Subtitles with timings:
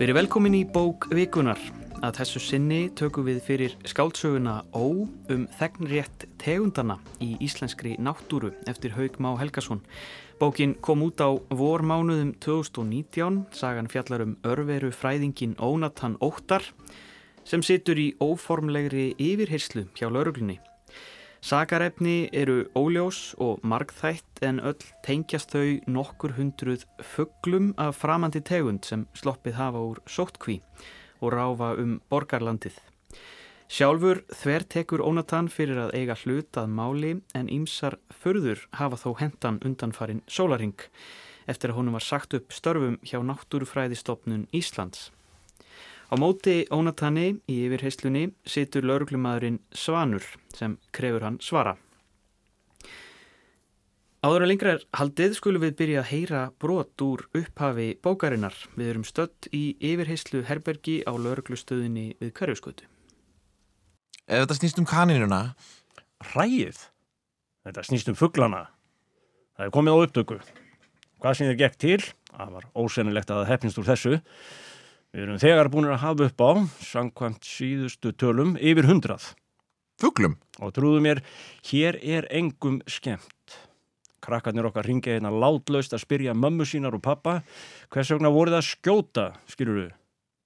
[0.00, 1.58] Við erum velkomin í bók Vikunar.
[2.00, 8.94] Að þessu sinni tökum við fyrir skáldsöguna Ó um þegnrétt tegundana í íslenskri náttúru eftir
[8.96, 9.82] Haug Má Helgason.
[10.40, 16.64] Bókin kom út á vormánuðum 2019, sagan fjallar um örveru fræðingin Ónatan Óttar
[17.44, 20.62] sem situr í óformlegri yfirherslu hjá lauruglunni.
[21.40, 28.84] Sakarefni eru óljós og margþætt en öll tengjast þau nokkur hundruð fugglum af framandi tegund
[28.84, 30.58] sem sloppið hafa úr sóttkví
[31.24, 32.76] og ráfa um borgarlandið.
[33.72, 39.10] Sjálfur þver tekur Ónatan fyrir að eiga hlut að máli en ímsar förður hafa þó
[39.22, 40.76] hendan undanfarin sólaring
[41.48, 45.08] eftir að honum var sagt upp störfum hjá Náttúrufræðistofnun Íslands.
[46.10, 50.24] Á móti Ónatani í yfirheyslunni situr lauruglumadurinn Svanur
[50.58, 51.76] sem krefur hann svara.
[54.20, 58.56] Áður að lengra er haldið skulum við byrja að heyra brot úr upphafi bókarinnar.
[58.74, 62.88] Við erum stött í yfirheyslu herbergi á lauruglustöðinni við Karjusgötu.
[64.26, 65.40] Ef þetta snýst um kaninuna,
[66.32, 66.82] Hræið?
[67.64, 68.66] Þetta snýst um fugglana.
[69.56, 70.40] Það er komið á upptöku.
[71.20, 72.02] Hvað sem þér gekk til,
[72.34, 74.20] það var ósennilegt að það hefnist úr þessu.
[75.10, 76.50] Við erum þegar búin að hafa upp á,
[76.86, 79.32] sangkvæmt síðustu tölum, yfir hundrað.
[79.98, 81.20] fugglum, Og trúðu mér,
[81.66, 83.56] hér er engum skemmt.
[84.22, 87.40] Krakkarnir okkar ringja hérna látlaust að spyrja mömmu sínar og pappa
[87.90, 89.90] hvers vegna voruð að skjóta, skilur við,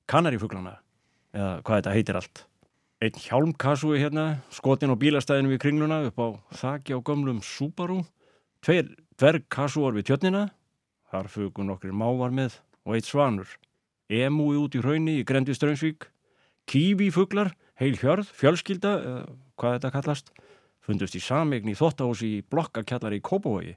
[0.08, 0.78] kanarífuglana,
[1.34, 2.44] eða hvað þetta heitir allt.
[3.02, 6.28] Einn hjálmkassúi hérna, skotin á bílastæðinu við kringluna upp á
[6.62, 8.00] þakki á gömlum Subaru,
[8.64, 10.46] tveir dvergkassúar við tjötnina,
[11.10, 13.50] þar fugun okkur mávar með og eitt svanur,
[14.08, 16.08] emúi út í hraunni í Grendi Strömsvík,
[16.70, 19.22] kívífuglar, heil hjörð, fjölskylda, eða
[19.60, 20.30] hvað þetta kallast,
[20.84, 23.74] fundust í samegn í þóttahúsi í blokkakjallari í Kópavogi.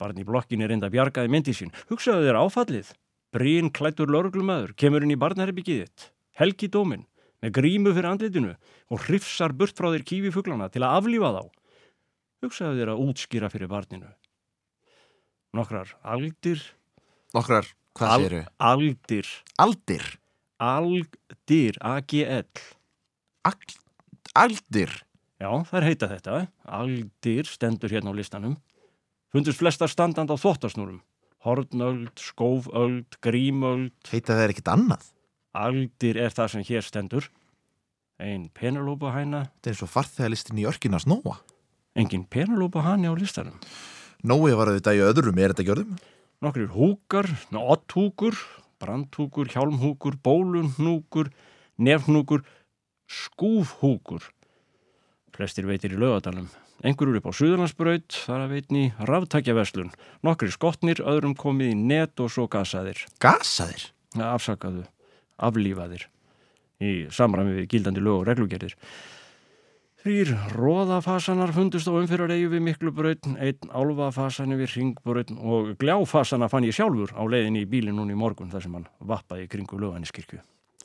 [0.00, 1.72] Barn í blokkinni reynda bjargaði myndi sín.
[1.90, 2.92] Hugsaðu þér áfallið.
[3.34, 7.06] Brín klættur lörglumæður, kemur inn í barnherbyggið þitt, helgi dóminn,
[7.42, 8.52] með grímu fyrir andlitinu
[8.94, 11.42] og hrifsar burt frá þér kífifuglana til að aflífa þá.
[12.44, 14.10] Hugsaðu þér að útskýra fyrir barninu.
[15.54, 16.62] Nokkrar aldir,
[17.34, 17.66] nokkrar,
[17.98, 18.42] hvað séru?
[18.58, 19.28] aldir,
[19.58, 20.06] Aldir,
[20.60, 22.44] aldir, A-G-L.
[23.44, 23.76] Ag-
[24.34, 24.90] aldir,
[25.40, 26.36] Já, þær heita þetta.
[26.64, 28.54] Aldir stendur hérna á listanum.
[29.34, 31.00] Fundust flestar standand á þvottasnúrum.
[31.44, 33.92] Hornöld, skóföld, grímöld.
[34.08, 35.10] heita þeir ekkit annað?
[35.54, 37.28] Aldir er það sem hér stendur.
[38.18, 39.50] Ein Penelope hæna.
[39.58, 41.36] Þetta er eins og farþegalistin í örkina snóa.
[41.98, 43.58] Engin Penelope hæni á listanum.
[44.24, 45.98] Nói var auðvitað í öðrum, er þetta gjörðum?
[46.44, 47.24] Nokkrir húkar,
[47.56, 48.36] otthúkur,
[48.76, 51.30] brandhúkur, hjálmhúkur, bólunhúkur,
[51.80, 52.42] nefnhúkur,
[53.08, 54.26] skúfhúkur.
[55.32, 56.50] Flestir veitir í lögadalum.
[56.84, 59.94] Einhverjur upp á Suðurlandsbraut, þar að veitni ráftækjaverslun.
[60.20, 63.00] Nokkrir skotnir, öðrum komið í net og svo gasaðir.
[63.24, 63.88] Gasaðir?
[64.20, 64.84] Afsakaðu,
[65.40, 66.10] aflífaðir.
[66.84, 68.76] Í samræmi við gildandi lög og reglugerðir.
[70.04, 76.66] Þrýr róðafasanar fundust á umfyrir eigu við Miklubraut, einn álfafasani við Ringbraut og gljáfasana fann
[76.68, 80.42] ég sjálfur á leiðinni í bílinn núna í morgun þar sem hann vappaði kringu löganiskirkju.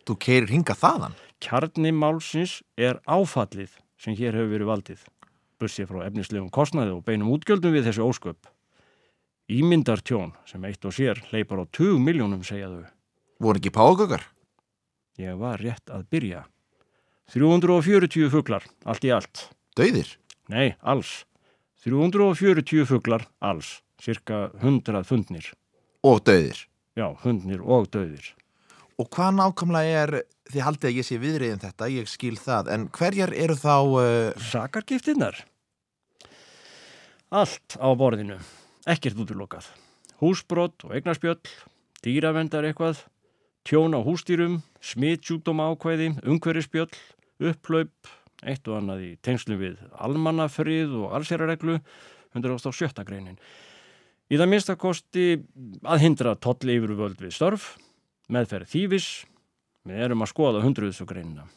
[0.07, 1.18] Þú keirir hinga þaðan?
[1.44, 5.02] Kjarni málsins er áfallið sem hér hefur verið valdið.
[5.59, 8.47] Bussið frá efnislegum kostnaði og beinum útgjöldum við þessi ósköp.
[9.51, 12.88] Ímyndartjón sem eitt og sér leipar á 20 miljónum segja þau.
[13.44, 14.24] Voru ekki págöggar?
[15.19, 16.46] Ég var rétt að byrja.
[17.30, 19.50] 340 fuglar, allt í allt.
[19.78, 20.16] Dauðir?
[20.50, 21.24] Nei, alls.
[21.86, 23.80] 340 fuglar, alls.
[24.02, 25.52] Cirka 100 fundnir.
[26.02, 26.66] Og dauðir?
[26.98, 28.34] Já, hundnir og döðir.
[29.00, 30.14] Og hvað nákvæmlega er,
[30.52, 34.48] þið haldið að ég sé viðriðin þetta, ég skil það, en hverjar eru þá, uh,
[34.50, 35.38] Sakargiftinnar?
[37.30, 38.40] Allt á borðinu.
[38.90, 39.70] Ekkert útlokað.
[40.20, 41.40] Húsbrott og eignarspjöll,
[42.04, 43.06] dýravendar eitthvað,
[43.64, 46.92] tjón á hústýrum, smitsjúkdóma ákvæði, umhverfispjöll,
[47.39, 48.09] upplaup,
[48.44, 51.80] eitt og annað í tengslu við almannafrið og allserareglu,
[52.36, 53.03] 107.
[53.07, 53.39] greinin.
[54.30, 55.39] Í það minnsta kosti
[55.83, 57.71] að hindra toll yfirvöld við störf,
[58.30, 59.07] meðferð þývis,
[59.89, 61.47] við erum að skoða hundruðs og greinina.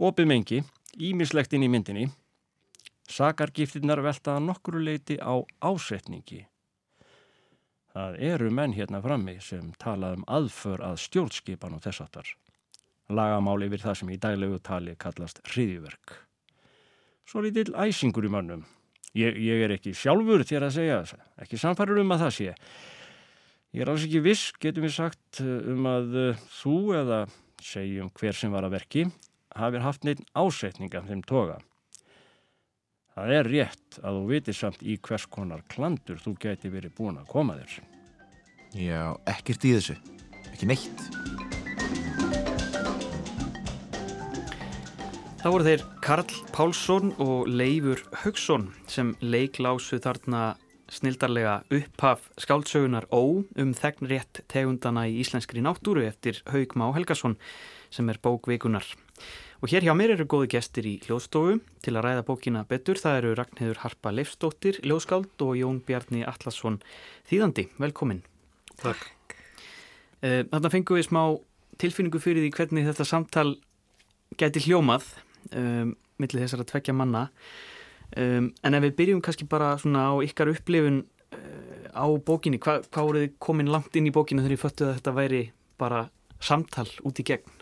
[0.00, 0.62] Opið mengi,
[0.96, 2.06] ímislegt inn í myndinni,
[3.10, 6.46] sakargiftinnar velta að nokkru leiti á ásetningi.
[7.90, 12.06] Það eru menn hérna frammi sem tala um aðför að stjórnskipan og þess
[13.10, 13.16] aftar.
[13.16, 16.14] Lagamál yfir það sem í daglegu tali kallast hriðiverk.
[17.26, 18.64] Svo lítill æsingur í mönnum.
[19.14, 21.04] Ég, ég er ekki sjálfur þér að segja,
[21.42, 22.54] ekki samfærður um að það sé.
[23.74, 27.26] Ég er alls ekki viss, getum við sagt, um að uh, þú eða
[27.62, 29.04] segjum hver sem var að verki
[29.58, 31.58] hafið haft neitt ásetninga þeim toga.
[33.14, 37.18] Það er rétt að þú vitir samt í hvers konar klandur þú gæti verið búin
[37.18, 37.82] að koma þér.
[38.78, 39.98] já, ekkert í þessu,
[40.54, 41.39] ekki neitt.
[45.40, 50.58] Þá voru þeir Karl Pálsson og Leifur Haugsson sem leiklásu þarna
[50.92, 57.38] snildarlega upphaf skáldsögunar Ó um þegnrétt tegundana í íslenskri náttúru eftir Haug Má Helgason
[57.88, 58.84] sem er bókveikunar.
[59.64, 63.00] Og hér hjá mér eru góði gestir í hljóðstofu til að ræða bókina betur.
[63.00, 66.82] Það eru Ragnhildur Harpa Leifstóttir, ljóðskáld og Jón Bjarni Allarsson
[67.32, 67.70] þýðandi.
[67.80, 68.20] Velkomin.
[68.84, 69.08] Takk.
[70.20, 71.24] Eh, þarna fengum við smá
[71.80, 73.48] tilfinningu fyrir því hvernig þetta samtal
[74.36, 75.08] geti hljómað
[75.56, 77.26] um, millir þessara tvekja manna.
[78.16, 81.02] Um, en ef við byrjum kannski bara svona á ykkar upplifun
[81.36, 84.88] uh, á bókinni, Hva, hvað voruð þið komin langt inn í bókinu þegar ég föttu
[84.88, 85.42] að þetta væri
[85.80, 86.06] bara
[86.40, 87.60] samtal út í gegn?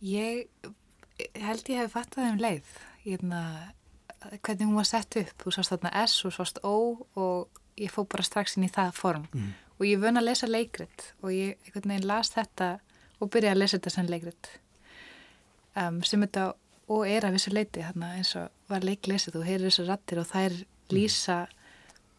[0.00, 0.46] Ég
[1.36, 2.76] held ég hef fattað þeim leið.
[3.04, 3.40] Hérna,
[4.38, 5.34] hvernig hún var sett upp.
[5.42, 6.76] Þú sást þarna S og sást O
[7.20, 9.26] og ég fó bara strax inn í það form.
[9.34, 9.50] Mm.
[9.80, 12.74] og ég vön að lesa leikrit og ég las þetta
[13.20, 14.50] og byrjaði að lesa þetta sem leikrit
[15.76, 16.50] um, sem þetta
[16.90, 20.28] og er að vissu leiti þarna eins og var leiklesið og heyrir þessu rattir og
[20.30, 20.56] þær
[20.90, 21.38] lýsa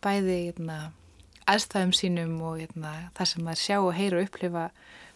[0.01, 0.77] bæði hérna,
[1.51, 4.69] aðstæðum sínum og hérna, það sem maður sjá og heyra og upplifa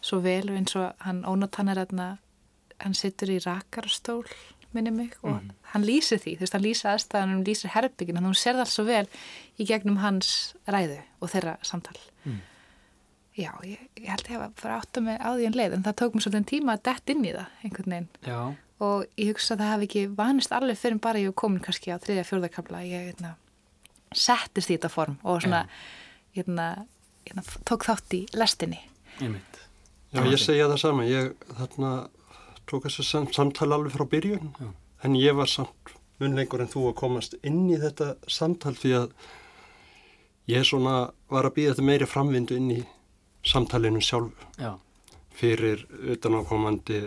[0.06, 2.10] svo vel og eins og hann ónóttan er hérna,
[2.84, 4.26] hann situr í rakarstól
[4.76, 5.40] minni mig og
[5.72, 8.84] hann lýsir því, þú veist, hann lýsir aðstæðanum, lýsir herbyggin, hún sér það alls svo
[8.90, 9.06] vel
[9.56, 10.34] í gegnum hans
[10.68, 11.96] ræðu og þeirra samtal.
[13.36, 15.86] Já, ég, ég held ég að fara átt að mig á því en leið, en
[15.86, 18.40] það tók mér svolítið tíma að dett inn í það einhvern veginn Já,
[18.86, 21.92] og ég hugsa að það hafi ekki vanist alveg fyrir bara ég var komin kannski
[21.92, 23.36] á þriðja fjórðakabla ég hérna,
[24.16, 25.66] settist í þetta form og svona
[26.38, 26.70] hérna,
[27.28, 28.80] hérna, tók þátt í lestinni
[29.20, 29.62] einmitt
[30.16, 31.06] Já, ég segja það sama.
[31.08, 31.92] Ég þarna
[32.70, 34.70] tók þessu sam samtal alveg frá byrjun, Já.
[35.04, 38.94] en ég var samt mun lengur en þú að komast inn í þetta samtal því
[39.02, 39.10] að
[40.48, 42.80] ég svona var að býða þetta meiri framvindu inn í
[43.46, 44.74] samtalinu sjálfu Já,
[45.36, 47.02] fyrir utanákomandi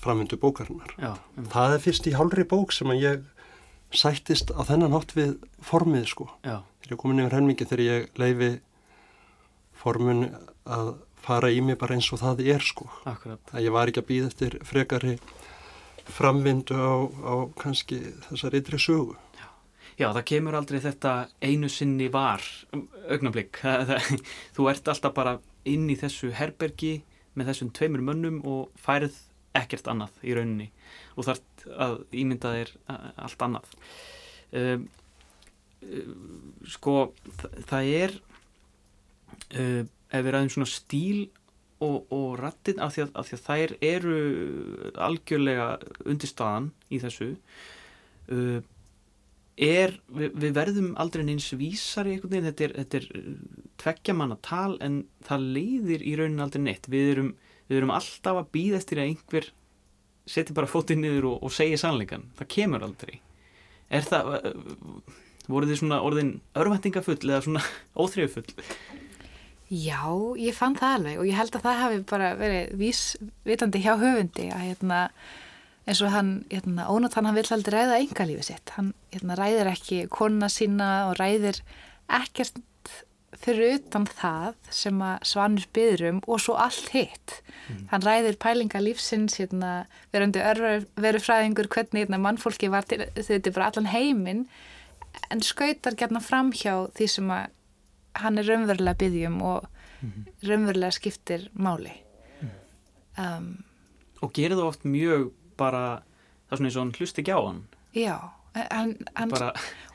[0.00, 0.90] framvindu bókarinnar.
[1.00, 1.52] já, einmitt.
[1.52, 3.22] Það er fyrst í hálfri bók sem að ég
[3.96, 6.26] sættist á þennan hátt við formið sko.
[6.44, 8.50] já, Þegar ég komin yfir helmingi þegar ég leifi
[9.80, 10.26] formun
[10.66, 10.94] að
[11.26, 12.86] fara í mig bara eins og það er sko.
[13.04, 15.16] akkurat að ég var ekki að býða eftir frekari
[16.06, 16.94] framvindu á,
[17.26, 17.98] á kannski
[18.28, 19.16] þessar ytri sögu.
[19.96, 22.42] Já, það kemur aldrei þetta einu sinni var
[23.08, 23.62] augnablík.
[24.56, 26.98] Þú ert alltaf bara inn í þessu herbergi
[27.36, 29.16] með þessum tveimur mönnum og færið
[29.56, 30.68] ekkert annað í rauninni
[31.16, 32.72] og þarf að ímynda þér
[33.24, 33.72] allt annað.
[34.56, 34.86] Um,
[36.68, 36.96] sko,
[37.68, 38.14] það, er,
[39.56, 41.26] uh, ef við ræðum svona stíl
[41.80, 44.20] og, og rattin, af því, því að þær eru
[45.08, 45.68] algjörlega
[46.04, 47.32] undirstaðan í þessu,
[48.28, 48.60] uh,
[49.56, 53.36] er, við, við verðum aldrei neins vísar í einhvern veginn, þetta er, þetta er
[53.82, 57.30] tveggja manna tal en það leiðir í raunin aldrei neitt, við erum,
[57.70, 59.52] við erum alltaf að býða eftir að einhver
[60.26, 63.20] seti bara fótið niður og, og segja sannleikan, það kemur aldrei.
[63.94, 64.34] Er það
[65.50, 67.64] voru þið svona orðin örvæntingafull eða svona
[68.02, 68.54] óþrjöfull
[69.66, 69.98] Já,
[70.38, 74.46] ég fann það alveg og ég held að það hafi bara verið vísvitandi hjá höfundi
[74.54, 75.00] að hérna,
[75.86, 78.72] eins og hann, hérna, ónátt hann, hann vill aldrei ræða engalífið sitt.
[78.76, 81.60] Hann hérna, ræðir ekki konuna sína og ræðir
[82.10, 82.62] ekkert
[83.36, 87.40] fyrir utan það sem að Svanur byður um og svo allt hitt.
[87.90, 93.70] Hann ræðir pælinga lífsins, hérna, verandi veru fræðingur hvernig hérna, mannfólki var til, þetta bara
[93.70, 94.46] allan heiminn
[95.30, 97.52] en skautar gerna fram hjá því sem að
[98.22, 99.66] hann er raunverulega byggjum og
[100.46, 101.92] raunverulega skiptir máli
[103.20, 103.56] um,
[104.24, 105.82] og gerir það oft mjög bara
[106.48, 107.62] það er svona eins og hann hlusti ekki á hann.
[107.96, 108.16] Já
[108.56, 109.50] hann, hann, bara,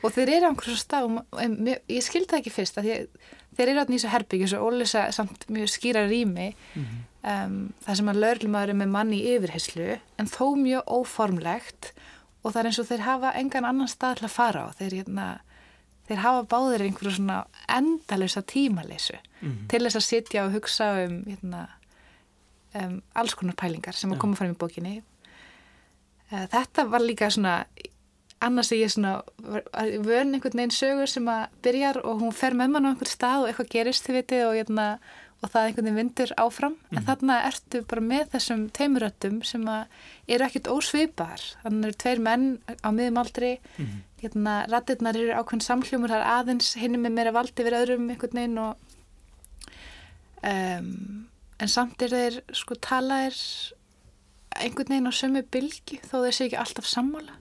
[0.06, 1.08] og þeir eru á einhversu stað
[1.42, 2.90] en mér- ég skildi það ekki fyrst að
[3.58, 8.12] þeir eru átni í þessu herbyggju og ólisa samt mjög skýra rými um, það sem
[8.14, 9.88] að löglumadur er með manni í yfirheyslu
[10.22, 11.90] en þó mjög óformlegt
[12.44, 14.68] og það er eins og þeir hafa engan annan stað til að fara á.
[14.78, 15.26] Þeir, hérna,
[16.10, 19.18] þeir hafa báðir einhverju svona endalösa tímaleysu
[19.70, 21.66] til þess að sitja og hugsa um, hérna,
[22.78, 25.00] um alls konar pælingar sem að koma fram í bókinni
[26.32, 27.62] þetta var líka svona
[28.42, 29.22] annars er ég svona
[30.02, 33.44] vön einhvern veginn sögur sem að byrjar og hún fer með mann á einhvern stað
[33.44, 34.86] og eitthvað gerist þið vitið og, hérna,
[35.42, 36.78] og það einhvern veginn vindur áfram.
[36.92, 42.24] En þarna ertu bara með þessum teimuröttum sem að eru ekkert ósvipar þannig eru tveir
[42.28, 42.48] menn
[42.82, 43.52] á miðum aldri.
[44.22, 48.42] Hérna, rattirnar eru ákveðin samhljómur það er aðeins hinn með meira valdi við öðrum einhvern
[48.42, 48.74] veginn og
[50.46, 50.90] um,
[51.62, 53.38] en samt er þeir sko talaðir
[54.56, 57.38] einhvern veginn á sömu bylgi þó þeir sé ekki alltaf sammála?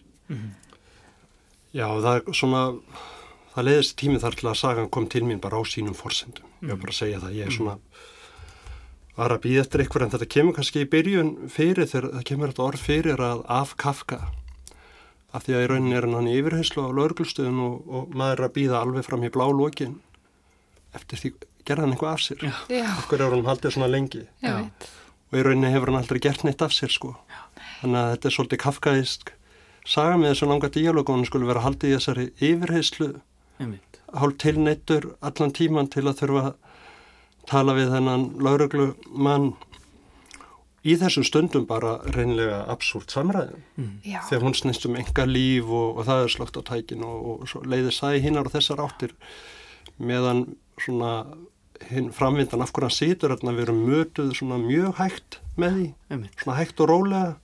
[1.74, 2.62] Já, það er svona,
[3.54, 6.46] það leiðist tími þar til að sagan kom til mín bara á sínum forsendum.
[6.62, 7.78] Ég var bara að segja það, ég er svona
[9.20, 12.52] var að býða eftir eitthvað en þetta kemur kannski í byrjun fyrir þegar það kemur
[12.52, 14.20] þetta orð fyrir að af Kafka.
[15.36, 18.46] Af því að í rauninni er hann í yfirheyslu á lauruglustöðun og, og maður er
[18.48, 19.98] að býða alveg fram í blá lokin
[20.96, 21.32] eftir því
[21.68, 22.46] gerða hann eitthvað af sér.
[22.48, 22.54] Já.
[22.72, 24.24] Já, okkur er hann haldið svona lengi?
[24.42, 24.88] Ég Já.
[25.30, 27.14] Og í rauninni hefur hann aldrei gert neitt af sér sko.
[27.80, 29.32] Þannig að þetta er svolítið kafkaðist
[29.88, 33.10] saga með þessu langa díalóg og hann skulle vera haldið í þessari yfirheyslu
[34.20, 36.54] hálf tilneittur allan tíman til að þurfa að
[37.50, 39.52] tala við þennan lauruglu mann
[40.86, 43.62] í þessum stundum bara reynlega absúrt samræðum
[44.04, 47.18] Já, þegar hún snýst um enga líf og, og það er slögt á tækin og,
[47.30, 49.16] og svo leiðir sæði hinnar og þessar áttir
[50.00, 50.46] meðan
[50.80, 51.12] svona
[52.14, 56.42] framvindan af hvernig hann situr þarna við erum mötuð svona mjög hægt með því, einmitt.
[56.42, 57.36] svona hægt og rólega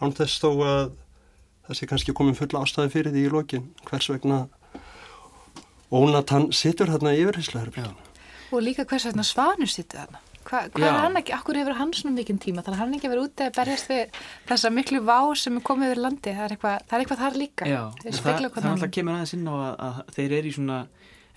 [0.00, 0.84] án þess þó að
[1.68, 4.46] það sé kannski komin fulla ástæði fyrir því í lokin hvers vegna
[5.88, 8.08] Ónatan situr þarna í yfirheysluherbygginu.
[8.52, 10.20] og líka hvers vegna svanur þarna.
[10.48, 10.88] Hva, hvað Já.
[10.88, 13.12] er hann ekki, akkur hefur hann svona mikinn tíma, þannig að hann er ekki að
[13.12, 16.54] vera úti að berjast við þessa miklu vá sem er komið yfir landi, það er
[16.54, 17.68] eitthvað, það er eitthvað þar líka.
[17.68, 20.78] Já, það, það hvað alltaf kemur aðeins inn á að, að þeir eru í svona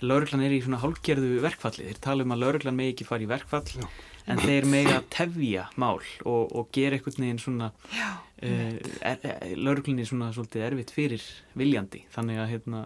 [0.06, 3.30] lauruglan er í svona hálgerðu verkfalli þeir tala um að lauruglan megi ekki fara í
[3.30, 3.86] verkfall Já.
[4.32, 9.56] en þeir megi að tefja mál og, og gera einhvern veginn svona uh, er, er,
[9.58, 11.26] lauruglan er svona svolítið erfitt fyrir
[11.58, 12.84] viljandi þannig að hérna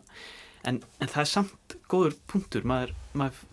[0.66, 3.44] en, en það er samt góður punktur maður, maður,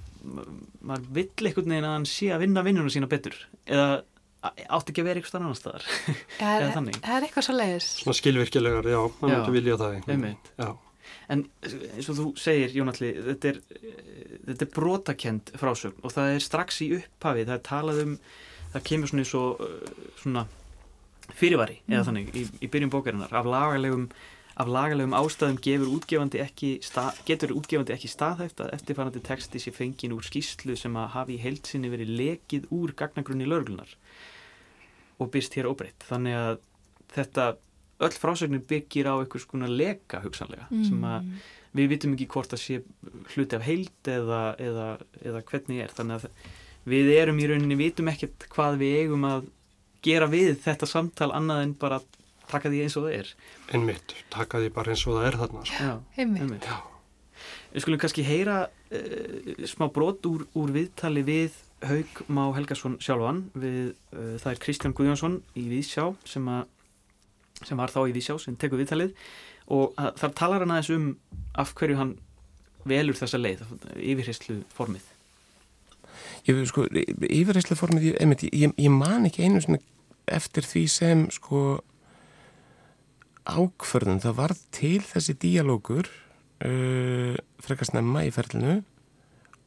[0.81, 4.01] maður, vill einhvern veginn að hann sé að vinna vinnuna sína betur eða
[4.43, 6.97] átti ekki að vera einhver annar staðar það Eða er, þannig.
[7.03, 7.85] það er eitthvað svo leiðis.
[8.01, 9.93] Svona skilvirkilegar, já, maður myndi vilja það.
[10.11, 10.49] Einmitt.
[10.59, 10.67] Já,
[11.33, 16.35] En eins og þú segir, Jónalli, þetta er, eh, þetta er brotakend frásögn og það
[16.35, 18.17] er strax í upphafi, það er talað um,
[18.73, 20.45] það kemur svona og eh, svona
[21.33, 24.07] fyrirvari eða þannig í, í byrjun bókarinnar af lagalegum,
[24.59, 29.73] af lagalegum ástæðum gefur útgefandi ekki stað, getur útgefandi ekki staðhæft að eftirfarandi texti sé
[29.73, 33.95] fengin úr skýslu sem að hafi í heilsinni verið lekið úr gagnagrunni löglunar
[35.21, 36.03] og byrst hér óbreytt.
[36.09, 36.55] Þannig að
[37.13, 37.47] þetta
[38.01, 41.35] öll frásögnin byggir á einhvers konar leka hugsanlega sem að Mm.
[41.75, 42.81] við vitum ekki hvort það sé
[43.35, 44.87] hluti af heild eða, eða,
[45.25, 46.29] eða hvernig er þannig að
[46.85, 49.47] við erum í rauninni vitum ekkert hvað við eigum að
[50.03, 52.01] gera við þetta samtal annað en bara
[52.51, 53.29] taka því eins og það er
[53.73, 55.65] einmitt, taka því bara eins og það er þarna.
[55.65, 55.83] Sko.
[55.83, 56.41] Já, Einmitt.
[56.43, 56.67] einmitt.
[57.73, 63.39] Við skulum kannski heyra uh, smá brot úr, úr viðtali við Haug Má Helgason sjálfan
[63.57, 66.67] við, uh, það er Kristján Guðjónsson í Víðsjá sem, að,
[67.61, 69.13] sem var þá í Víðsjá sem tekur viðtalið.
[69.73, 71.09] Og þar talar hann aðeins um
[71.59, 72.15] af hverju hann
[72.89, 73.61] velur þessa leið,
[73.95, 75.05] yfirheyslu formið
[76.43, 79.79] Ég, sko, yfirreyslu formið, ég, einmitt, ég, ég man ekki einu svona
[80.31, 81.61] eftir því sem sko
[83.47, 86.09] ákförðun, það varð til þessi díalógur
[86.63, 88.81] uh, frekar snemma í ferlinu.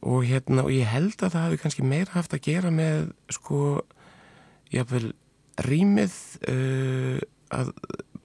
[0.05, 3.81] Og hérna, og ég held að það hafi kannski meira haft að gera með sko,
[4.73, 5.11] jáfnvel
[5.65, 6.17] rýmið
[6.53, 7.17] uh,
[7.53, 7.71] að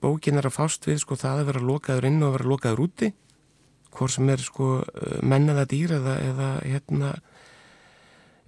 [0.03, 2.85] bókin er að fást við sko það að vera lokaður inn og að vera lokaður
[2.87, 3.13] úti
[3.93, 4.69] hvort sem er sko
[5.23, 7.11] mennaða dýr eða, eða hérna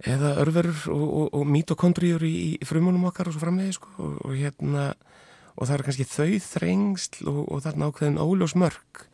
[0.05, 4.15] eða örverur og, og, og mítokondrýjur í, í frumunum okkar og svo framvegi sko og,
[4.27, 4.89] og hérna
[5.55, 9.05] og það er kannski þau þrengsl og, og þarna ákveðin óljós mörg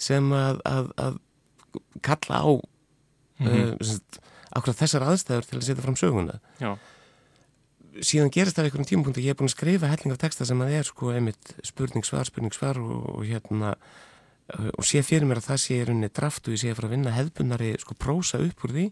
[0.00, 1.18] sem að, að, að
[2.06, 2.66] kalla á mm
[3.40, 3.76] Mhm.
[4.52, 6.74] akkurat þessar aðstæður til að setja fram söguna Já.
[8.06, 10.76] Síðan gerist það einhverjum tímapunkti ég er búin að skrifa helling af texta sem að
[10.78, 13.74] er sko einmitt spurning svar, spurning svar og, og hérna
[14.50, 16.90] og sé fyrir mér að það sé í rauninni draft og ég sé að fara
[16.90, 18.86] að vinna hefðbunari sko prósa upp úr því.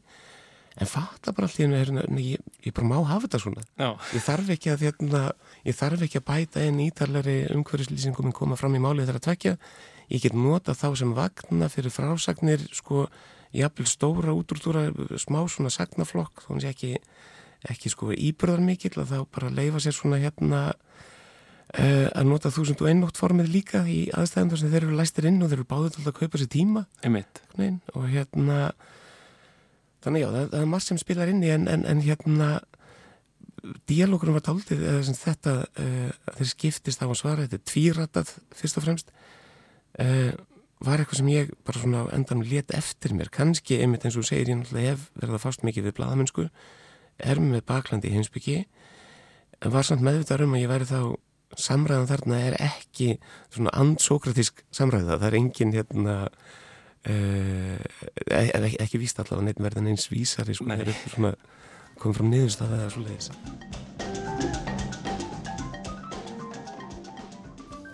[0.79, 3.65] En fatta bara allt í hennu ég, ég bara má hafa þetta svona.
[3.81, 3.89] Já.
[4.15, 5.23] ég þarf ekki að hérna,
[5.67, 9.27] ég þarf ekki að bæta einn ítarlegri umhverfislýsingum en koma fram í málið þegar að
[9.27, 9.57] tvekja
[10.13, 13.09] ég get nota þá sem vagna fyrir frásagnir sko
[13.57, 14.87] jafnvel stóra útrúdúra
[15.21, 16.93] smá svona sagnaflokk þá hann sé ekki,
[17.67, 22.85] ekki sko íbyrðar mikill að þá bara leifa sér svona hérna uh, að nota þúsund
[22.85, 25.69] og einnótt formið líka í aðstæðum þar sem þeir eru læstir inn og þeir eru
[25.73, 26.87] báðið til að kaupa sér tíma.
[27.59, 28.59] Neginn, og hérna
[30.05, 32.51] þannig já, það, það er margt sem spilar inn í en, en, en hérna
[33.91, 38.37] dialogurum var daldið eða sem þetta uh, þeir skiptist á að svara, þetta er tvíratað
[38.57, 39.11] fyrst og fremst.
[39.99, 40.31] Uh,
[40.85, 44.27] var eitthvað sem ég bara svona á endanum let eftir mér, kannski einmitt eins og
[44.29, 46.45] segir ég náttúrulega hef verið að fást mikið við bladamennsku,
[47.19, 48.59] er með baklandi í heimsbyggi
[49.59, 51.01] en var samt meðvitað um að ég væri þá
[51.59, 56.17] samræðan þarna er ekki svona andsókratísk samræða, það er engin hérna
[57.07, 57.79] Uh,
[58.35, 60.67] ekki, ekki víst allavega neitt verðan eins vísari sko,
[61.07, 61.31] svona
[61.97, 63.29] komið fram niðurstað eða svo leiðis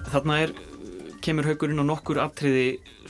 [0.08, 0.54] Þarna er,
[1.22, 2.22] kemur haugurinn á nokkur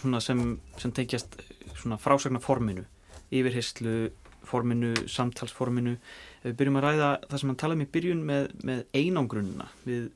[0.02, 0.42] svona sem,
[0.82, 1.38] sem tengjast
[1.78, 2.84] svona frásagna forminu,
[3.30, 4.10] yfirheyslu
[4.54, 5.98] forminu, samtalsforminu.
[6.46, 9.68] Við byrjum að ræða það sem hann talaði um í byrjun með, með einangrunna.
[9.84, 10.06] Við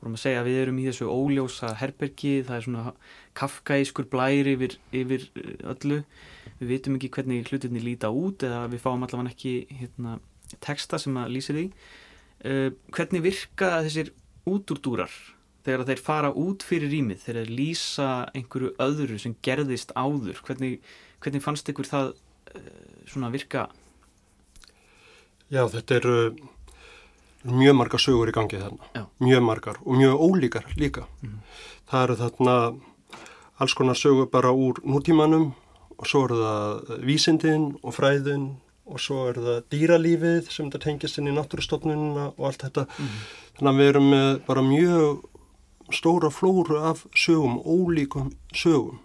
[0.00, 2.82] vorum að segja að við erum í þessu óljósa herbergi, það er svona
[3.36, 5.28] kafkaískur blæri yfir, yfir
[5.72, 6.00] öllu.
[6.60, 10.18] Við vitum ekki hvernig hlutinni líta út eða við fáum allavega ekki hérna,
[10.64, 11.64] texta sem að lýsa því.
[12.46, 14.12] Uh, hvernig virka þessir
[14.46, 15.12] útúrdúrar
[15.66, 20.38] þegar þeir fara út fyrir rýmið, þeir lýsa einhverju öðru sem gerðist áður?
[20.46, 20.84] Hvernig,
[21.24, 22.70] hvernig fannst ykkur það uh,
[23.08, 23.66] svona virka?
[25.46, 26.16] Já, þetta eru
[27.46, 28.88] mjög margar sögur í gangi þarna.
[28.96, 29.04] Já.
[29.22, 31.06] Mjög margar og mjög ólíkar líka.
[31.86, 32.54] Það eru þarna
[33.62, 35.52] alls konar sögur bara úr nútímanum
[35.96, 38.48] og svo eru það vísindin og fræðin
[38.86, 42.86] og svo er það dýralífið sem þetta tengist inn í náttúrustofnunina og allt þetta.
[43.56, 45.24] Þannig að við erum með bara mjög
[45.94, 48.98] stóra flóru af sögum, ólíkum sögum.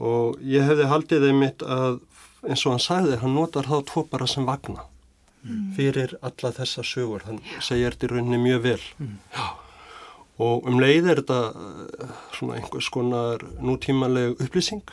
[0.00, 2.00] Og ég hefði haldið einmitt að
[2.48, 4.86] eins og hann sagði, hann notar þá tvo bara sem vagna
[5.76, 7.24] fyrir alla þessa sögur.
[7.26, 8.80] Hann segir þetta í rauninni mjög vel.
[9.34, 9.46] Já.
[10.40, 14.84] Og um leið er þetta eh, svona einhvers konar nútímaleg upplýsing.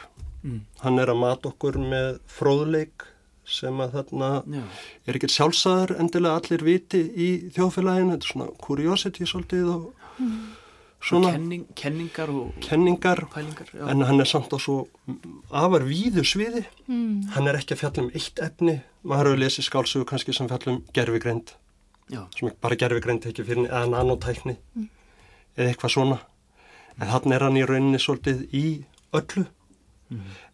[0.43, 0.61] Mm.
[0.83, 3.07] Hann er að mata okkur með fróðleik
[3.47, 4.63] sem að þarna Já,
[5.07, 8.17] er ekkert sjálfsæður endilega allir viti í þjóðfélaginu.
[8.17, 9.93] Þetta er svona curiosity svolítið og
[11.07, 13.23] svona Kenning, kenningar og kenningar.
[13.31, 13.69] pælingar.
[13.71, 13.87] Já.
[13.87, 14.87] En hann er samt á svo
[15.51, 16.65] afar víðu sviði.
[16.87, 17.29] Mm.
[17.37, 18.81] Hann er ekki að fjalla um eitt efni.
[19.07, 21.53] Maður hefur lesið skálsögu kannski sem fjalla um gerfigreind.
[22.11, 22.23] Já.
[22.35, 24.57] Sem bara gerfigreind ekki fyrir eða nanotækni.
[25.57, 26.19] Eða eitthvað svona.
[26.97, 28.65] En þannig er hann í rauninni svolítið í
[29.15, 29.45] öllu.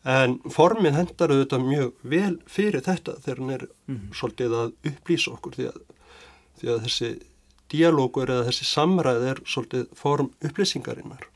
[0.03, 3.65] En formið hendar auðvitað mjög vel fyrir þetta þegar hann er
[4.17, 5.77] svolítið að upplýsa okkur því að,
[6.59, 7.11] því að þessi
[7.73, 11.27] dialógur eða þessi samræð er svolítið form upplýsingarinnar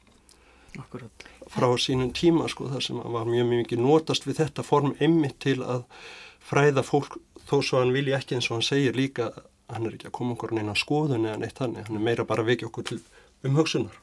[0.78, 1.28] Akkurat.
[1.54, 4.96] frá sínum tíma sko þar sem hann var mjög mjög mikið notast við þetta form
[5.00, 5.86] einmitt til að
[6.48, 9.98] fræða fólk þó svo hann vilji ekki eins og hann segir líka að hann er
[9.98, 12.70] ekki að koma okkur neina skoðun eða neitt þannig, hann er meira bara að vekja
[12.70, 13.00] okkur til
[13.48, 14.00] umhugsunar.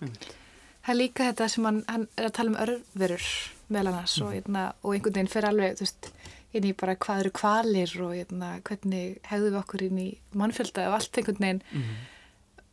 [0.00, 3.26] Það er líka þetta sem hann, hann er að tala um örverur
[3.70, 6.08] meðal annars og, hérna, og einhvern veginn fer alveg veist,
[6.56, 10.08] inn í bara hvað eru kvalir og hérna, hvernig hegðum við okkur inn í
[10.40, 11.62] mannfjölda og allt einhvern veginn.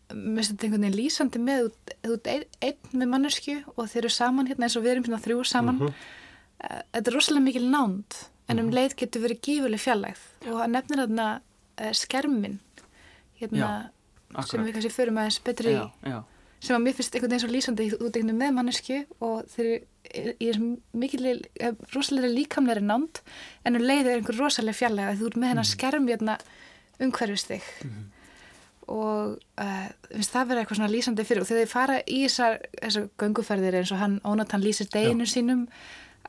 [0.08, 3.92] Mér finnst þetta einhvern veginn lýsandi með þú þú ert einn, einn með mannesku og
[3.92, 5.84] þeir eru saman hérna eins og við erum hérna þrjú saman.
[6.64, 10.74] Eh, þetta er rosalega mikil nánd en um leið getur verið gífuleg fjallægð og hann
[10.78, 12.60] nefnir þarna uh, skermin
[13.42, 13.92] hérna,
[14.32, 14.66] sem akkurat.
[14.66, 16.18] við kannski förum aðeins betri Já, já.
[16.64, 19.72] sem að mér finnst einhvern veginn svo lýsandi út einhvern veginn með mannesku og þeir
[20.08, 21.32] eru í þessum mikil,
[21.94, 23.20] rosalega líkamlega nánd.
[23.68, 26.38] En um leið er einhver rosalega fjallega að þú ert með hennar skerm hérna
[27.04, 27.68] umhverfist þig
[28.88, 31.44] og uh, finnst það vera eitthvað svona lýsandi fyrir.
[31.44, 35.28] Og þegar þið fara í þessar, þessar gönguferðir eins og hann ónat hann lýsir deginu
[35.28, 35.66] sínum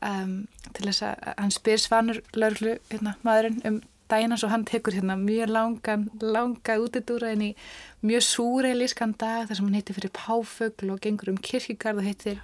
[0.04, 0.34] um,
[0.74, 5.16] til þess að hann spyr svanur laurglu hérna, maðurinn um hans og hann tekur hérna
[5.20, 7.54] mjög langan, langa útidúra inn í
[8.00, 12.40] mjög súreilískan dag þar sem hann heitir fyrir páfugl og gengur um kirkjugarð og heitir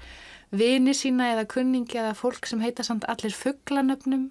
[0.55, 4.31] vini sína eða kunningi eða fólk sem heita samt allir fugglanöfnum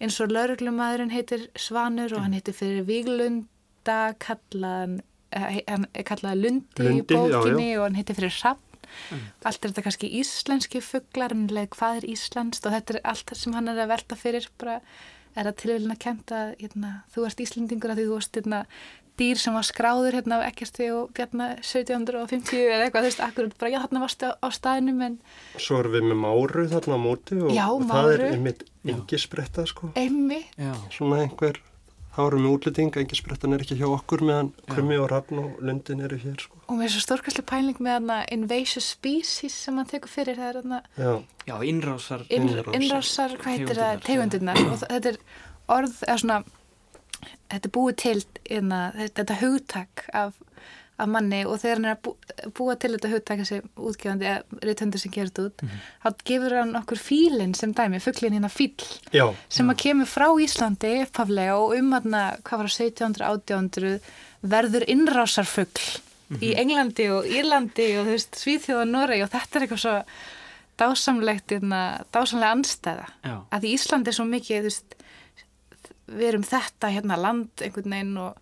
[0.00, 5.00] eins og lauruglumadurinn heitir Svanur og hann heitir fyrir Víglunda kallaðan
[5.32, 7.40] eh, hann er kallaði Lundi, í Lundi, já, já.
[7.40, 8.34] bókinni og hann heitir fyrir
[9.10, 12.66] Hrafn allt er þetta kannski íslenski fugglar en leið hvað er íslenskt?
[12.66, 14.80] Og þetta er allt sem hann er að velta fyrir bara
[15.36, 18.60] er að kenta hérna, þú ert Íslendingur að því þú varst hérna,
[19.20, 23.54] dýr sem var skráður hérna af ekkert og bjarna 1750 eða eitthvað, þú veist, akkurat
[23.60, 25.18] bara, já, þarna varstu á, á staðinum en
[25.56, 29.66] Svo erum við með máru þarna á móti og, Já, og það er einmitt engisbretta
[29.68, 30.72] sko, einmi, Já.
[30.94, 31.60] svona einhver,
[32.16, 36.00] þá erum við útlending, engisbrettan er ekki hjá okkur meðan krummi og rafn og lundin
[36.06, 36.56] eru hér sko.
[36.66, 40.60] og með svo stórkastlega pæling með þarna invasive species sem hann tekur fyrir, það er
[40.62, 41.12] þarna Já,
[41.46, 42.24] Já, innrásar.
[42.30, 42.74] inn, Innrásar.
[42.80, 45.18] innrásar, hvað heitir það, Tegundirnar, tegundirnar og þetta er
[45.76, 46.38] orð, eða svona
[47.50, 48.16] þetta er búið til
[48.58, 50.34] inna, þetta, þetta hugtak af,
[50.96, 52.12] af manni og þegar hann er að bú,
[52.56, 55.64] búa til þetta hugtak þessi útgefandi eða rithundur sem gerur þetta út
[56.04, 58.72] þá gefur hann okkur fílinn sem dæmi, fugglinn hérna fíl
[59.12, 64.00] já, sem að kemur frá Íslandi upphaflega og um hann hvað var á 1700, 1800
[64.56, 66.00] verður innrásarfugl
[66.42, 69.94] í Englandi og Írlandi og þú veist Svíþjóð og Noregi og þetta er eitthvað svo
[70.76, 71.82] dásamlegt, hérna,
[72.12, 73.36] dásamlega anstæða Já.
[73.52, 74.96] að því Íslandi er svo mikið þú veist,
[76.06, 78.40] við erum þetta hérna land einhvern veginn og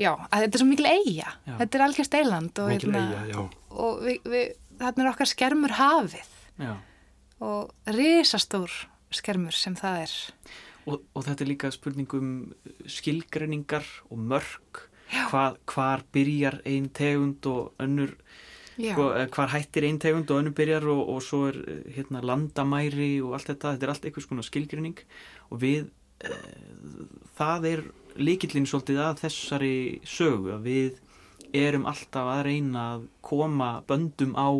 [0.00, 1.36] já, þetta er svo mikil eiga.
[1.46, 1.54] Já.
[1.62, 4.50] þetta er algjörst eiland og, mikil hérna, eiga, og við, við,
[4.82, 6.74] þarna er okkar skermur hafið Já.
[7.44, 8.76] og risastór
[9.14, 10.14] skermur sem það er
[10.84, 12.32] Og, og þetta er líka spurningum
[12.90, 14.82] skilgreiningar og mörg.
[15.30, 18.14] Hvað, hvar byrjar ein tegund og önnur,
[18.74, 23.14] sko, hvar hættir ein tegund og önnur byrjar og, og svo er eh, hérna, landamæri
[23.24, 23.74] og allt þetta.
[23.76, 25.04] Þetta er allt einhvers konar skilgreining
[25.48, 25.86] og við
[26.26, 27.04] uh,
[27.38, 27.84] það er
[28.20, 31.00] líkillin svolítið að þessari sögu að við
[31.54, 34.50] erum alltaf að reyna að koma böndum á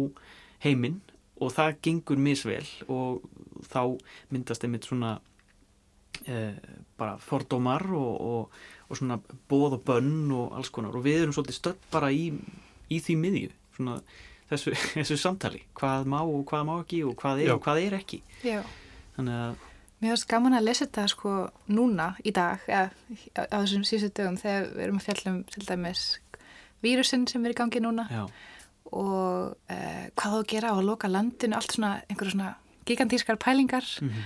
[0.65, 1.01] heiminn
[1.43, 3.25] og það gengur misvel og
[3.71, 3.81] þá
[4.33, 6.55] myndast einmitt svona uh,
[6.99, 9.19] bara fordómar og, og, og svona
[9.51, 12.31] bóð og bönn og alls konar og við erum svolítið stödd bara í,
[12.91, 13.99] í því miðju svona
[14.51, 17.55] þessu, þessu samtali hvað má og hvað má ekki og hvað er Já.
[17.57, 18.61] og hvað er ekki Já.
[19.19, 19.71] þannig að
[20.05, 21.35] Mér finnst gaman að lesa þetta sko
[21.73, 22.91] núna í dag, eða
[23.41, 26.03] á, á þessum síðustu dögum þegar við erum að fjalla um til dæmis
[26.85, 28.25] vírusinn sem er í gangi núna já,
[28.93, 32.51] og uh, hvað að gera á að loka landinu, allt svona einhverja svona
[32.85, 34.21] gigantískar pælingar Mhm.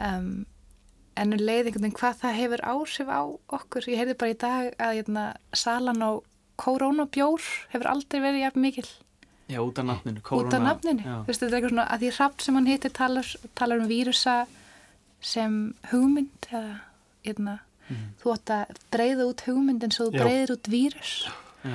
[0.00, 0.46] um,
[1.20, 3.20] en leið einhvern veginn hvað það hefur áhrif á
[3.58, 3.88] okkur.
[3.92, 6.10] Ég heyrði bara í dag að hérna, salan á
[6.56, 7.42] korónabjór
[7.74, 8.86] hefur aldrei verið jafn mikil
[9.50, 11.02] já, út af nafninu út af nafninu.
[11.04, 13.28] Þú veist, þetta er eitthvað svona að því hrapt sem hann hittir talar,
[13.58, 14.36] talar um vírusa
[15.20, 16.80] sem hugmynd eða
[17.26, 17.58] hérna,
[18.22, 20.22] þú átt að breyða út hugmyndin svo þú Já.
[20.24, 21.12] breyðir út vírus.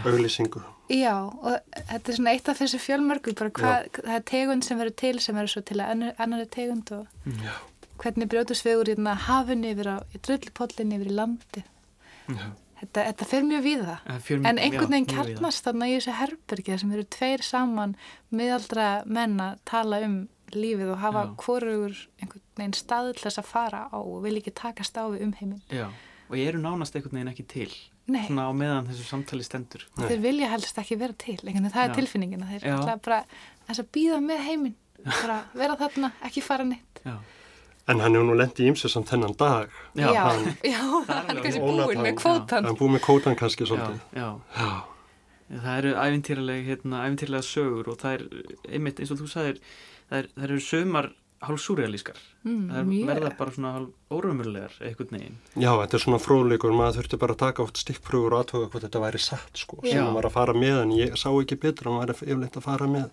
[0.06, 0.64] auglýsingu.
[0.90, 4.78] Já, og þetta er svona eitt af þessu fjölmörgu, bara hvað, það er tegund sem
[4.78, 7.54] verður til sem verður svo til að annar, annari tegund og Já.
[8.02, 11.64] hvernig brjótast við úr hérna, hafinu yfir á drullpollin yfir í landi.
[12.30, 12.46] Já.
[12.76, 14.00] Þetta, þetta fer mjög við það.
[14.26, 17.96] Fjölm- En einhvern veginn mjög kjarnast þarna í þessu herbergi sem eru tveir saman
[18.36, 20.18] miðaldra menn að tala um
[20.54, 21.36] lífið og hafa Já.
[21.42, 25.24] hvorugur einhvern veginn stað til þess að fara á og vil ekki takast á við
[25.26, 25.62] umheiminn.
[25.72, 25.88] já,
[26.30, 27.72] og ég eru nánast einhvern veginn ekki til
[28.08, 30.08] Nei, svona á meðan þessu samtali stendur Nei.
[30.10, 31.90] þeir vilja helst ekki vera til, einhvern veginn það Já.
[31.90, 32.76] er tilfinningin að þeir Já.
[32.78, 33.24] ætla bara
[33.68, 37.02] þess að býða með heiminn, bara vera þarna, ekki fara neitt.
[37.06, 37.18] já,
[37.88, 39.70] En hann hefur nú lendið ímsu samt þennan dag.
[39.94, 42.18] Já, já, hann- já, er hann alveg kannski ónatan, búinn með já.
[42.18, 42.66] kvótan.
[42.66, 44.00] Hann búið með kótan kannski já, svolítið.
[44.16, 44.30] já.
[44.58, 45.60] Já.
[45.62, 48.24] það eru æfintýralega hérna, sögur og það er
[48.74, 49.60] einmitt eins og þú sagðir
[50.10, 51.12] það, er, eru sömar
[51.46, 53.06] hálf súrealískar Mm, það er, mjög.
[53.10, 55.38] verða bara svona hálf órumurlegar einhvern veginn.
[55.58, 58.86] Já, þetta er svona fróðleikur, maður þurfti bara að taka oft stikkpröfur og aðtöga hvort
[58.86, 61.90] þetta væri satt sko, sem hann var að fara með en ég sá ekki betur,
[61.90, 63.10] hann var yfirleitt að fara með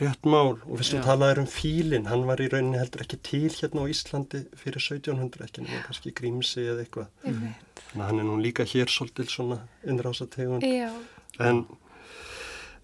[0.00, 0.58] rétt mál.
[0.66, 0.98] Og fyrst Já.
[0.98, 4.82] þú talaður um fílin, hann var í rauninni heldur ekki til hérna á Íslandi fyrir
[4.82, 7.82] 1700 ekki, nema kannski grímsi eða eitthvað, Einmitt.
[7.90, 10.62] þannig að hann er nú líka hér svolítil svona innrásategund.
[10.66, 10.90] Já,
[11.46, 11.64] en,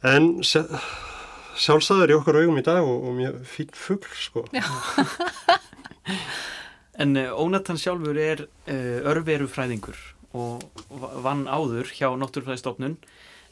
[0.03, 0.31] en
[1.57, 4.45] sjá- sjálfsagður í okkar augum í dag og, og mjög fín fugl sko.
[7.03, 9.99] en uh, Ónatan sjálfur er uh, örverufræðingur
[10.37, 10.63] og
[11.01, 12.97] va- vann áður hjá Náttúrufræðistofnun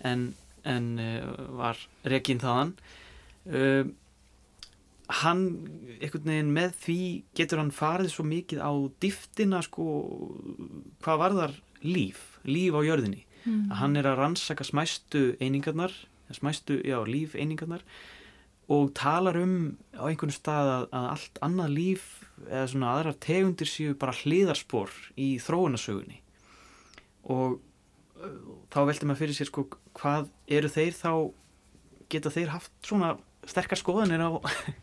[0.04, 0.24] en,
[0.68, 2.72] en uh, var rekinn þaðan
[3.50, 3.84] uh,
[5.20, 5.42] hann
[6.00, 6.98] einhvern veginn með því
[7.36, 8.72] getur hann farið svo mikið á
[9.04, 9.84] dýftina sko
[11.04, 13.66] hvað varðar líf, líf á jörðinni Mm.
[13.68, 15.92] að hann er að rannsaka smæstu einingarnar
[16.32, 17.84] smæstu, já, líf einingarnar
[18.72, 22.04] og talar um á einhvern stað að, að allt annað líf
[22.48, 26.22] eða svona aðrar tegundir séu bara hliðarspor í þróunasögunni
[27.28, 27.60] og
[28.72, 31.10] þá velti maður fyrir sér sko hvað eru þeir þá
[32.12, 33.14] geta þeir haft svona
[33.48, 34.30] sterkar skoðanir á,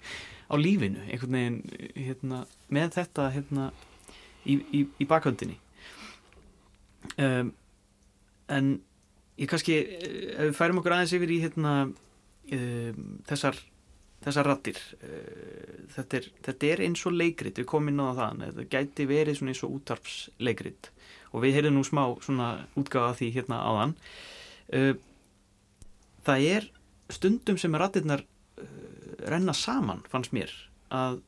[0.52, 1.60] á lífinu einhvern veginn
[1.96, 3.72] hérna, með þetta hérna,
[4.46, 5.58] í, í, í bakhöndinni.
[7.18, 7.52] Um,
[8.52, 8.72] en
[9.40, 11.76] ég kannski eh, ef við færum okkur aðeins yfir í hérna,
[12.58, 13.60] um, þessar
[14.22, 18.44] þessar rattir uh, þetta, er, þetta er eins og leikrit við komum inn á það,
[18.44, 20.92] þetta gæti verið svona eins og útvarpsleikrit.
[21.32, 23.96] Og við heyrðum nú smá svona útgáða því hérna áðan.
[24.70, 24.94] Uh,
[26.28, 26.70] það er
[27.12, 28.70] stundum sem rattirnar uh,
[29.32, 30.54] renna saman fannst mér
[30.94, 31.22] að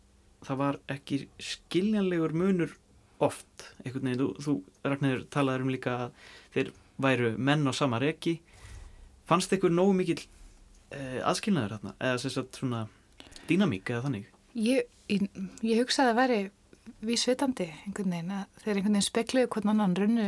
[0.43, 2.77] það var ekki skiljanlegur munur
[3.23, 3.69] oft.
[3.83, 5.97] Einhvern veginn, þú, þú Ragnarður talaður um líka
[6.53, 8.39] þeir væru menn á sama reki.
[9.29, 11.95] Fannst ykkur nógu mikil uh, aðskilnaður þarna?
[11.99, 12.85] Eða sem sagt svona
[13.49, 14.27] dýnamík eða þannig?
[14.53, 15.29] Ég, ég,
[15.65, 16.41] ég hugsaði að veri
[17.03, 20.27] vísvitandi einhvern veginn að þeir einhvern veginn spekluðu hvern annan runnu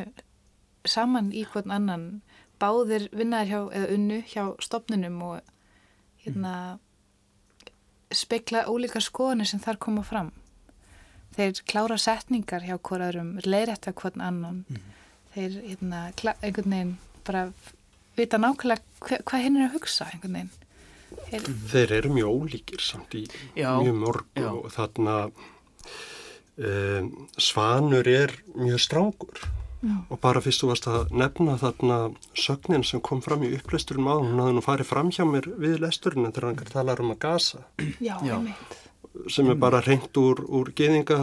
[0.87, 2.07] saman í hvern annan.
[2.61, 5.53] Báðir vinnaðir hjá, eða unnu hjá stopnunum og
[6.23, 6.55] hérna
[8.15, 10.31] spekla ólíka skoðanir sem þar koma fram.
[11.35, 14.61] Þeir klára setningar hjá hvoraðurum leiðrætta hvern annan
[15.35, 16.93] þeir hérna, kla- einhvern veginn
[17.27, 17.45] bara
[18.17, 20.53] vita nákvæmlega hva, hvað hinn er að hugsa einhvern veginn
[21.29, 24.49] þeir, Þeir eru mjög ólíkir samt í Já, mjög mörgu já.
[24.55, 25.17] og þarna
[26.57, 29.43] um, Svanur er mjög strángur
[29.85, 29.97] Já.
[30.09, 31.97] og bara fyrst þú varst að nefna þarna
[32.33, 35.75] sögnin sem kom fram í upplesturum á hún hafði nú farið fram hjá mér við
[35.83, 37.59] lesturinn þegar hann talar um að gasa
[38.01, 38.33] já, Já.
[38.39, 38.79] einmitt
[39.31, 41.19] sem er bara reynd úr, úr geðinga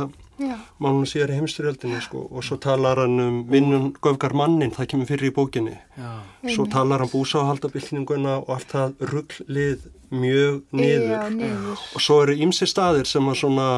[0.83, 2.27] málunum síðar í heimstyrjöldinni sko.
[2.31, 6.11] og svo talar hann um vinnun göfgar mannin, það kemur fyrir í bókinni já,
[6.55, 12.37] svo talar hann búsáhaldabildninguna og allt það rugglið mjög niður já, niður og svo eru
[12.47, 13.69] ýmsi staðir sem að svona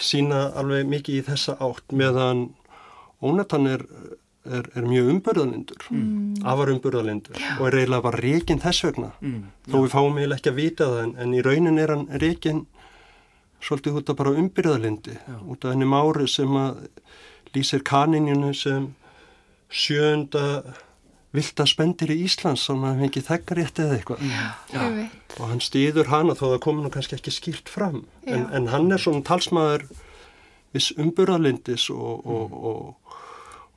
[0.00, 2.48] sína alveg mikið í þessa átt meðan
[3.20, 3.82] Ónatan er,
[4.48, 6.40] er, er mjög umbörðalindur, mm.
[6.48, 9.10] afar umbörðalindur og er eiginlega bara reygin þess vegna.
[9.20, 9.42] Mm.
[9.68, 12.62] Þó við fáum eiginlega ekki að vita það en, en í raunin er hann reygin
[13.64, 15.16] svolítið út af bara umbyrðalindi
[15.50, 16.86] út af henni mári sem að
[17.54, 18.92] lýsir kaninjunu sem
[19.70, 20.74] sjönda
[21.34, 24.22] vilda spendir í Íslands sem hann fengi þekkarétt eða eitthvað.
[25.38, 28.02] Og hann stýður hana þó það komur nú kannski ekki skýrt fram.
[28.26, 29.86] En, en hann er svona talsmaður
[30.74, 33.14] viss umbyrðalindis og, og, og,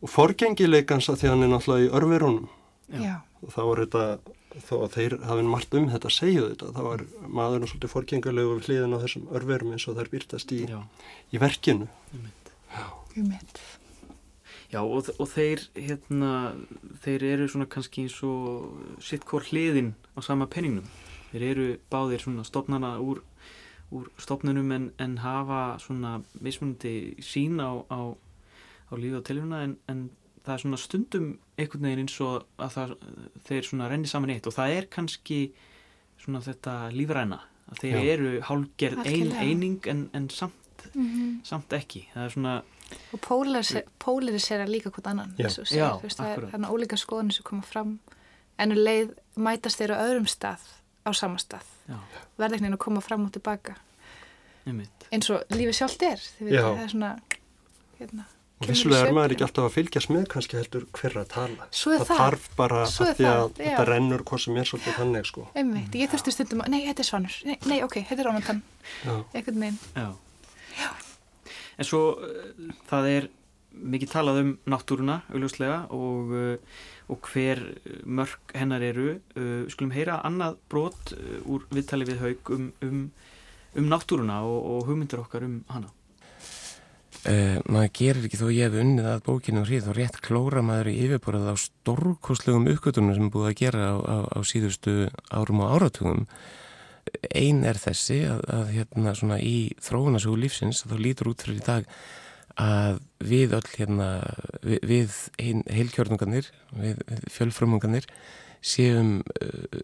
[0.02, 2.50] og forgengileikans að því hann er náttúrulega í örverunum.
[2.94, 3.22] Já.
[3.42, 4.04] og þá er þetta
[4.62, 7.04] þó að þeir hafi margt um þetta að segja þetta þá var
[7.40, 10.62] maðurinn svolítið forgengulegu við hliðin á þessum örverum eins og þær byrtast í,
[11.34, 11.88] í verkinu.
[13.18, 13.64] Ummitt.
[14.74, 14.82] Já.
[14.82, 16.32] Og, og þeir hérna,
[17.04, 20.88] þeir eru svona kannski eins og sitt hvort hliðin á sama penningnum.
[21.32, 23.22] Þeir eru báðir svona stopnana úr,
[23.94, 28.18] úr stopnunum en, en hafa svona mismunandi sín á, á,
[28.90, 30.10] á lífi og tilhjuna en, en
[30.44, 32.94] það er svona stundum einhvern veginn eins og að það,
[33.48, 35.40] þeir svona renni saman eitt og það er kannski
[36.24, 37.40] svona þetta lífræna
[37.72, 38.04] að þeir Já.
[38.14, 40.60] eru hálgerð ein, eining en, en samt,
[40.94, 42.54] Mm samt ekki það er svona,
[43.16, 43.22] Og
[44.04, 45.32] polarisera líka hvort annan.
[45.40, 45.48] Já.
[45.50, 47.94] segir, Já, veist, það er þarna ólíka skoðanir sem koma fram
[48.60, 50.66] en um leið mætast þeir á öðrum stað
[51.08, 51.66] á sama stað.
[51.88, 51.98] já,
[52.38, 53.78] Verðeknin að koma fram og tilbaka
[55.12, 56.22] eins og lífið sjálft er.
[56.40, 57.12] Það er svona
[58.00, 58.28] hérna,
[58.62, 62.04] og vissulega er maður ekki alltaf að fylgjast með kannski heldur hver að tala er
[62.04, 62.12] það.
[62.14, 65.98] þarf bara að því að það, þetta rennur hvað sem er svolítið þannig sko Einmitt,
[66.00, 69.80] ég þurfti stundum að, nei, þetta er svanur, nei, nei ok, þetta er einhvern veginn.
[69.98, 70.90] Já.
[71.78, 73.30] En svo uh, það er
[73.74, 77.62] mikið talað um náttúruna augljóslega og, uh, og hver
[78.06, 79.18] mörg hennar eru.
[79.36, 81.16] Við skulum heyra annað brot
[81.50, 83.02] úr viðtali við haug um, um,
[83.80, 85.92] um náttúruna og, og hugmyndir okkar um hana.
[87.24, 90.64] Uh, maður gerir ekki þó ég hef unnið að bókinu og hrið þá rétt klóra
[90.66, 94.96] maður í yfirborðað á stórkostlegum uppgötunum sem er búið að gera á, á, á síðustu
[95.32, 96.26] árum og áratugum.
[97.32, 99.56] Ein er þessi að, að hérna svona í
[99.86, 101.88] þróunasögu lífsins þá lítur út fyrir í dag
[102.60, 104.10] að við öll hérna
[104.60, 108.10] við, við ein, heilkjörnungarnir við, við fjölfrumungarnir
[108.60, 109.82] séum uh,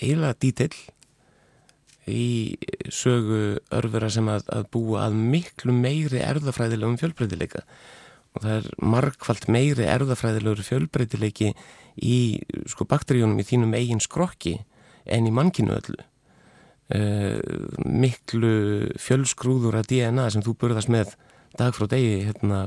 [0.00, 0.74] eiginlega dítill
[2.10, 2.58] í
[2.90, 7.62] sögu örfura sem að, að búa að miklu meiri erðafræðilegum fjölbreytileika.
[8.32, 11.52] Og það er margfalt meiri erðafræðilegur fjölbreytileiki
[12.02, 12.16] í
[12.70, 14.56] sko bakteríunum í þínum eigin skrokki
[15.04, 16.00] en í mannkinu öllu.
[16.92, 17.38] Uh,
[17.86, 21.14] miklu fjölskrúður að DNA sem þú burðast með
[21.56, 22.64] dag frá degi hérna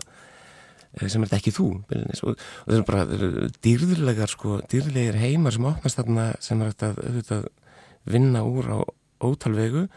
[0.96, 5.68] eh, sem er þetta ekki þú og, það eru bara dýrðilegar sko, dýrðilegir heimar sem
[5.70, 7.48] opnast þarna sem er auðvitað
[8.10, 8.80] vinna úr á
[9.24, 9.88] ótalvegu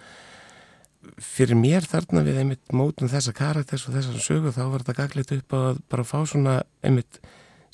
[1.22, 5.34] fyrir mér þarna við einmitt mótum þessa karakters og þessar sögu þá var þetta gaglegt
[5.38, 7.20] upp að bara fá svona einmitt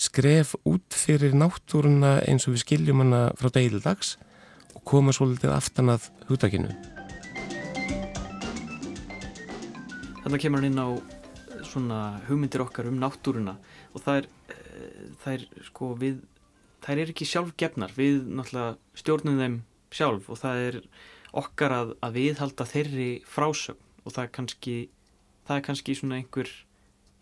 [0.00, 4.16] skref út fyrir náttúruna eins og við skiljum hana frá deildags
[4.74, 6.72] og koma svolítið aftan að húttakinu.
[10.24, 13.58] Þannig kemur hann inn á eh, svona hugmyndir okkar um náttúruna
[13.92, 16.22] og það er, uh, það er sko við,
[16.84, 19.58] það er ekki sjálfgefnar, við náttúrulega stjórnum þeim
[19.94, 20.80] sjálf og það er
[21.40, 24.76] okkar að, að viðhalda þeirri frásögn og það er kannski,
[25.48, 26.50] það er kannski svona einhver,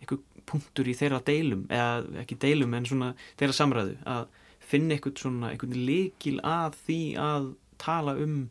[0.03, 4.25] einhver punktur í þeirra deilum, eða ekki deilum en svona þeirra samræðu að
[4.73, 8.43] finna einhvern svona, einhvern líkil að því að tala um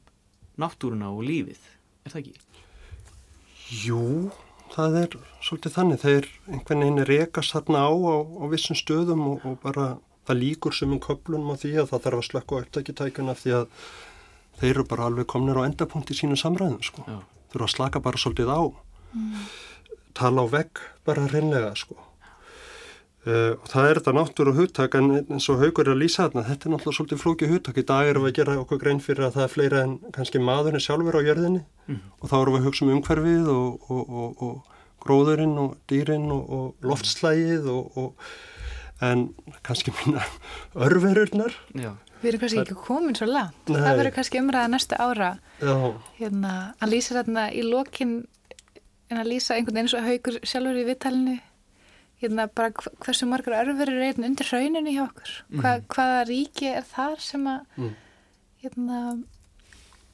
[0.61, 1.59] náttúruna og lífið,
[2.05, 2.47] er það ekki?
[3.81, 4.05] Jú,
[4.73, 6.01] það er svolítið þannig.
[6.03, 9.93] Þeir einhvern veginn rekast þarna á á, á vissum stöðum og, og bara
[10.27, 13.53] það líkur sem um köplunum á því að það þarf að slökka á upptækitækuna því
[13.61, 13.67] að
[14.61, 17.03] þeir eru bara alveg komnir á endapunkt í sínu samræðum sko.
[17.51, 18.61] Þeir eru að slaka bara svolítið á.
[20.17, 21.97] Tala á vegg bara reynlega sko.
[23.21, 26.41] Uh, og það er þetta náttúru hugtak en eins og haugur er að lýsa þarna,
[26.47, 27.77] þetta er náttúrulega svolítið flókið hugtak.
[27.77, 30.41] Í dag erum við að gera okkur grein fyrir að það er fleira en kannski
[30.41, 31.61] maðurinn sjálfur á jörðinni
[32.17, 36.25] og þá erum við að hugsa um umhverfið og, og, og, og gróðurinn og dýrin
[36.33, 39.27] og, og loftslægið og, og en
[39.65, 40.25] kannski minna
[40.73, 41.93] örverurnar Já.
[42.21, 43.69] Við erum kannski ekki komin svo langt.
[43.69, 43.79] Nei.
[43.81, 45.31] Það verður kannski umræða næstu ára.
[45.61, 45.75] já,
[46.19, 48.27] Hérna, hann lýsir þarna í lokin
[49.09, 51.39] en að lýsa einhvern veginn eins og haugur sjálfur í viðtalinu.
[52.21, 55.31] Hérna, bara hv- hversu margar örfur eru einn undir rauninni hjá okkur.
[55.57, 57.95] Hva, hvaða ríki er þar sem að Mm.
[58.63, 59.23] hérna,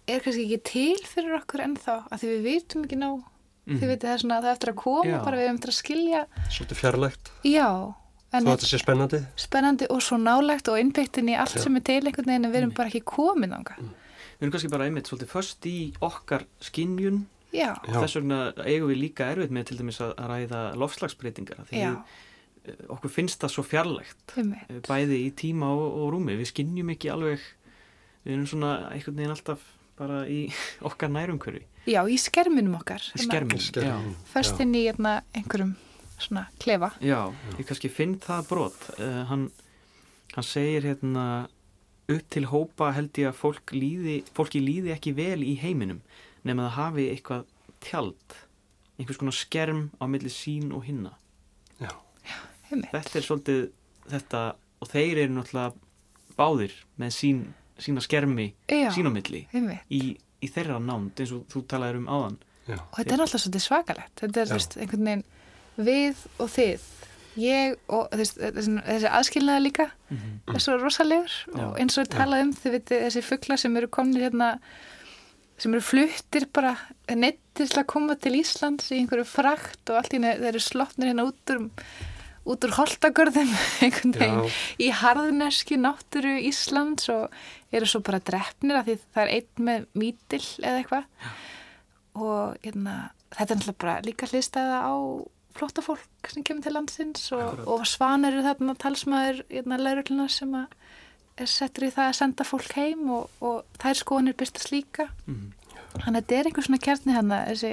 [0.07, 3.23] er kannski ekki til fyrir okkur ennþá, af því við vitum ekki nóg.
[3.67, 5.23] Þið veitir það er svona að það er eftir að koma, Já.
[5.25, 6.21] bara við erum eftir að skilja.
[6.47, 7.67] svolítið fjarlægt Já,
[8.31, 11.63] þó að þetta sé spennandi spennandi og svo nálægt og innbyggtin í allt Já.
[11.63, 13.77] sem er til einhvern veginn en við erum bara ekki komin ánga.
[14.37, 18.01] Við erum kannski bara einmitt svolítið först í okkar skinjun Já, Já.
[18.03, 18.37] Þess vegna
[18.67, 21.93] eigum við líka erfitt með til dæmis að ræða lofslagsbreytingar af því já,
[22.67, 24.67] eh, okkur finnst það svo fjarlægt einmitt.
[24.69, 27.39] eh, bæði í tíma og, og rúmi við skinnjum ekki alveg
[28.27, 29.63] við erum svona einhvern veginn alltaf
[29.97, 30.51] bara í
[30.91, 32.99] okkar nærumhverfi Já, í skerminum okkar.
[33.15, 34.15] í skermin Skermin.
[34.33, 34.61] Först Já.
[34.67, 35.77] inn í hérna, einhverjum
[36.17, 36.91] svona klefa.
[37.03, 37.19] Já,
[37.59, 39.47] ég kannski finn það brot uh, hann,
[40.35, 41.25] hann segir hérna
[42.07, 45.99] upp til hópa held ég að fólk líði, fólki líði ekki vel í heiminum
[46.47, 47.45] nema það hafi eitthvað
[47.83, 48.37] tjald
[48.97, 51.11] einhvers konar skerm á milli sín og hinna
[51.81, 51.91] Já.
[52.71, 52.91] Einmitt.
[52.93, 53.61] þetta er svolítið
[54.07, 54.41] þetta
[54.81, 55.73] og þeir eru náttúrulega
[56.37, 57.43] báðir með sín,
[57.81, 59.83] sína skermi Já, sín á milli einmitt.
[59.91, 62.79] í, í þeirra nánd eins og þú talaðir um áðan Já.
[62.81, 64.13] Og þetta er náttúrulega svolítið svakalegt.
[64.19, 64.55] Þetta er, Já.
[64.57, 65.21] veist, einhvern veginn
[65.77, 66.85] við og þið.
[67.37, 69.91] Ég og veist, þessi, aðskilnaði líka
[70.49, 71.67] er svo rosalegur Já.
[71.67, 74.47] og eins og við talað um þið veitir þessi fuggla sem eru komnir hérna
[75.61, 76.73] sem eru fluttir bara
[77.13, 80.63] neittir til að koma til Íslands í einhverju frakt og allt í henni þeir eru
[80.65, 81.67] slottnir hérna út úr
[82.47, 83.53] út úr holtagörðum
[83.85, 87.27] einhvern veginn í harðneski náttúru Íslands og
[87.75, 91.31] eru svo bara drefnir af því það er einn með mítil eða eitthvað.
[92.17, 92.93] Og hérna,
[93.35, 94.95] þetta er náttúrulega bara líka hlýstaða á
[95.57, 100.53] flotta fólk sem kemur til landsins og, og svanur eru þarna talsmaður hérna, laurugluna sem
[100.57, 100.67] að
[101.37, 105.51] er settur í það að senda fólk heim og, og þær skoðanir byrstast líka Mhm.
[105.97, 107.71] þannig að þetta er einhver svona kjarni hann þessi,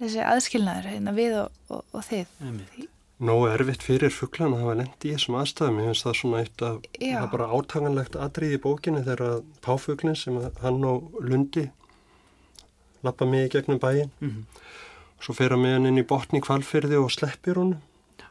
[0.00, 2.88] þessi aðskilnaður hérna, við og, og, og þið Einmitt.
[3.22, 5.76] Nógu erfitt fyrir fugglan að hafa lendi í þessum aðstæðum.
[5.78, 7.12] Ég finnst það svona eitt af, Já.
[7.14, 11.68] það er bara átaganlegt atrið í bókinni þegar að páfuglin sem að hann og Lundi
[13.06, 14.10] lappa mig í gegnum bæin.
[14.20, 14.42] Mhm.
[15.22, 17.78] Svo fer hann með hann inn í botni kvalfyrði og sleppir honum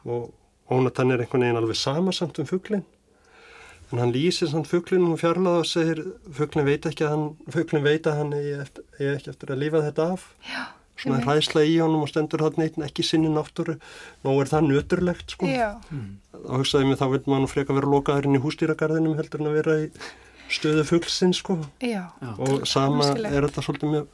[0.04, 0.30] og
[0.72, 2.84] Ónatan er einhvern veginn alveg samasamt um fugglin.
[3.92, 5.98] En hann lýsir samt fugglin og fjarlaða og segir
[6.32, 9.82] fugglin veit ekki að hann, fugglin veit að hann eftir, eigi ekki eftir að lífa
[9.88, 10.24] þetta af.
[10.48, 10.62] Já,
[11.02, 13.74] Svona hræðsla í honum og stendur hann neitt ekki sinni náttúru.
[14.24, 15.48] Nú er það nöturlegt sko.
[15.50, 15.74] Já,
[16.32, 19.50] Þá hugsaði mig þá vil maður nú freka vera lokaður inn í hústýragarðinum heldur en
[19.50, 19.86] að vera í
[20.52, 21.58] stöðu fugglsinn sko.
[21.84, 22.06] já.
[22.38, 24.08] Og sama er þetta svolítið með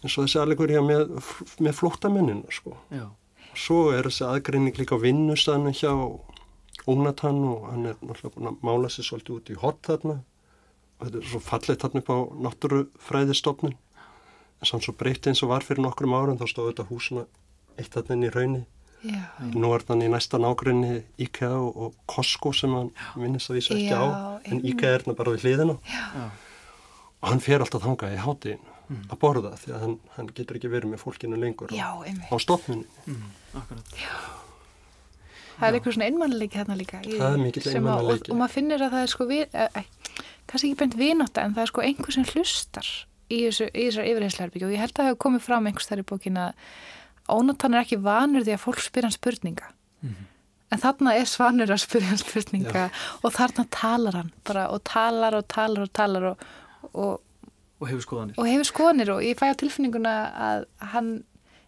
[0.00, 1.14] eins og þessi alveg hér með,
[1.60, 2.76] með flóttamennina sko.
[2.94, 3.06] Já.
[3.58, 5.92] Svo er þessi aðgreining líka á vinnustæðinu hjá
[6.88, 10.14] Ónatan og hann er náttúrulega búin að mála sér svolítið út í hot þarna.
[11.00, 13.74] Og þetta er svo fallið þarna upp á náttúrufræðistofnun.
[14.60, 17.26] En samt svo breytti eins og var fyrir nokkrum árum þá stóð þetta húsuna
[17.80, 18.62] eitt þarna inn í raunni.
[19.04, 19.20] já,
[19.56, 23.76] Nú er þannig í næsta nágrinni IKEA og, og Costco sem hann minnist að vísa
[23.76, 24.40] ekki Já, á.
[24.44, 24.60] En.
[24.64, 25.76] IKEA er þarna bara við hliðina.
[25.88, 26.26] Já.
[27.20, 28.20] Og hann fer alltaf þangað í
[28.90, 32.34] hátíðin að borða því að hann, hann getur ekki verið með fólkinu lengur já, á,
[32.42, 32.86] stofnunni.
[33.54, 33.94] Akkurat.
[35.60, 37.00] Það er eitthvað svona einmannleiki þarna líka.
[37.04, 38.30] í- Það er mikill einmanaleiki.
[38.30, 39.82] Og, og maður finnir að það er sko, við, e, e,
[40.48, 42.88] kannski ekki beint vinátta, en það er sko einhver sem hlustar
[43.30, 46.02] í, þessu, í þessar yfirheyslarbyggju og ég held að það hefur komið fram einhvers þar
[46.02, 46.52] í bókin að
[47.30, 49.68] ónáttan er ekki vanur því að fólk spyr hann spurninga.
[50.70, 52.84] En þarna er svanur að spyrja hann spurninga
[53.26, 56.44] og þarna talar hann bara og talar og talar og talar og,
[56.94, 57.20] og,
[57.80, 58.34] Og hefur skoðanir.
[58.38, 60.14] og hefur skoðanir og ég fæ á tilfinninguna
[60.48, 61.10] að hann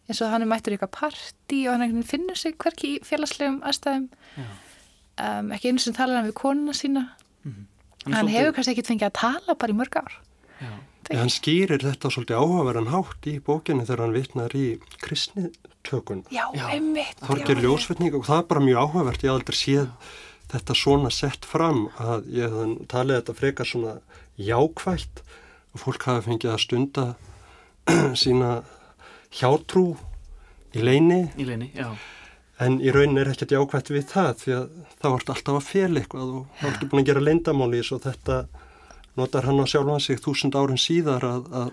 [0.09, 3.61] eins og hann er mættur í eitthvað partí og hann finnur sig hverki í félagslegum
[3.64, 4.46] aðstæðum Já.
[5.40, 7.05] um, ekki einu sem talar hann við konuna sína
[7.46, 7.53] er
[8.12, 10.12] hann svolítið- hefur kannski ekkert fengið að tala bara í mörg ár
[10.61, 10.72] Já.
[11.11, 16.25] En hann skýrir þetta svolítið áhugaverðan hátt í bókinu þegar hann vitnar í kristnitökun.
[16.31, 16.66] já, Já.
[16.70, 19.22] einmitt Þorgir já, ljósvetning og það er bara mjög áhugavert.
[19.22, 19.88] Ég hef aldrei séð
[20.53, 23.94] þetta svona sett fram að ég hef talið þetta frekar svona
[24.38, 25.22] jákvætt
[25.73, 27.05] og fólk hafi fengið að stunda
[28.23, 28.55] sína
[29.33, 29.87] hjátrú
[30.77, 31.71] í leini Í leini,
[32.63, 34.67] en í raunin er ekkert jákvætt við það því að
[35.03, 37.96] þá ertu alltaf að fel eitthvað og þá ertu búin að gera leindamáli í þessu
[37.99, 38.38] og þetta
[39.19, 41.73] notar hann á sjálfan sig þúsund árin síðar að, að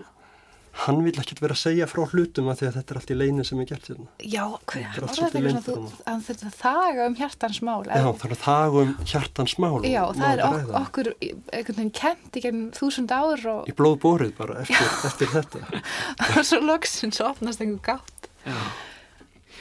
[0.72, 3.16] hann vil ekkert vera að segja frá hlutum að því að þetta er allt í
[3.18, 4.06] leini sem er gert hérna.
[4.22, 8.04] já, hver, Þetta er allt svolítið þú- hann þurft að þaga um hjartans mál Já,
[8.20, 11.90] það er að það um hjartans mál og já, það er ok, okkur einhvern veginn
[12.00, 15.82] kent í gennum þúsund ár og í blóð borið bara eftir, eftir þetta.
[16.48, 18.56] svo loksins opnast einhver gátt Já.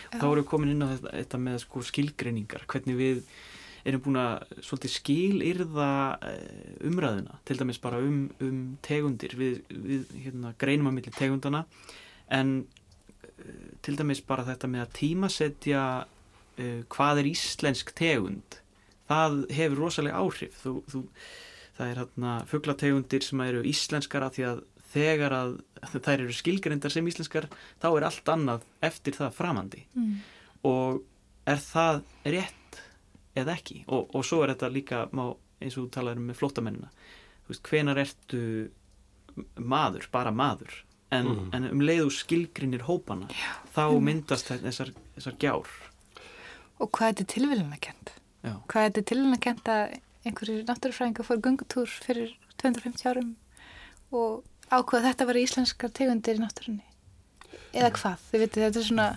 [0.10, 3.20] Þá erum við komin inn á þetta, þetta með sko skilgreiningar, hvernig við
[3.90, 5.90] erum búin að svolítið skilyrða
[6.30, 11.66] eh, umræðuna, til dæmis bara um, um tegundir, við, við hérna, greinum að milli tegundana,
[12.34, 12.56] en
[13.20, 18.60] eh, til dæmis bara þetta með að tímasetja uh, hvað er íslensk tegund,
[19.10, 20.58] það hefur rosalega áhrif.
[20.64, 21.04] Þú, þú,
[21.78, 25.56] það er hérna fuglategundir sem eru íslenskara því að þegar að
[26.06, 27.50] þær eru skilgrindar sem íslenskar
[27.82, 30.16] þá er allt annað eftir það framandi mm.
[30.70, 31.04] og
[31.50, 32.02] er það
[32.36, 32.59] rétt
[33.44, 33.84] eða ekki.
[33.88, 35.26] Og, og svo er þetta líka má,
[35.60, 36.92] eins og þú talaður um með flóttamennina.
[37.46, 38.44] Þú veist, hvenar ertu
[39.60, 40.84] maður, bara maður?
[41.16, 43.54] En, en um leiðu skilgrinir hópana Já.
[43.74, 45.72] þá myndast þessar, þessar gjár.
[46.78, 48.12] Og hvað er þetta tilvíluna kent?
[48.40, 48.54] Já.
[48.72, 49.96] hvað er þetta kent að
[50.28, 53.34] einhverjir náttúrufræðingar fór gungutúr fyrir 250 árum
[54.16, 56.86] og ákveða þetta var íslenskar tegundir í náttúrunni?
[57.74, 59.10] Eða hvað, þið veitir þetta er svona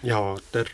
[0.00, 0.72] Já, þetta er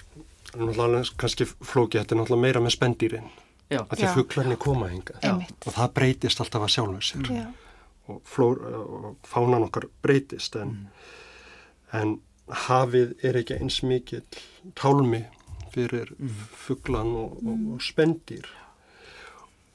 [0.62, 3.30] náttúrulega kannski flóki, þetta er náttúrulega meira með spendýrin
[3.66, 3.80] Já.
[3.82, 4.12] að því Já.
[4.14, 5.56] fugglarnir koma hinga Einmitt.
[5.66, 7.46] og það breytist alltaf að sjálfur sér Já.
[8.06, 10.76] og, flór, og fánan okkar breytist en,
[11.92, 12.18] en
[12.66, 14.22] hafið er ekki eins mikill
[14.78, 15.24] tálmi
[15.74, 16.14] fyrir
[16.66, 18.46] fugglan og, og, og spendýr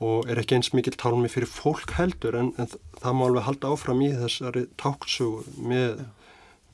[0.01, 2.71] og er ekki eins mikill tálmi fyrir fólk heldur en, en
[3.01, 6.05] það má alveg halda áfram í þessari táksugu með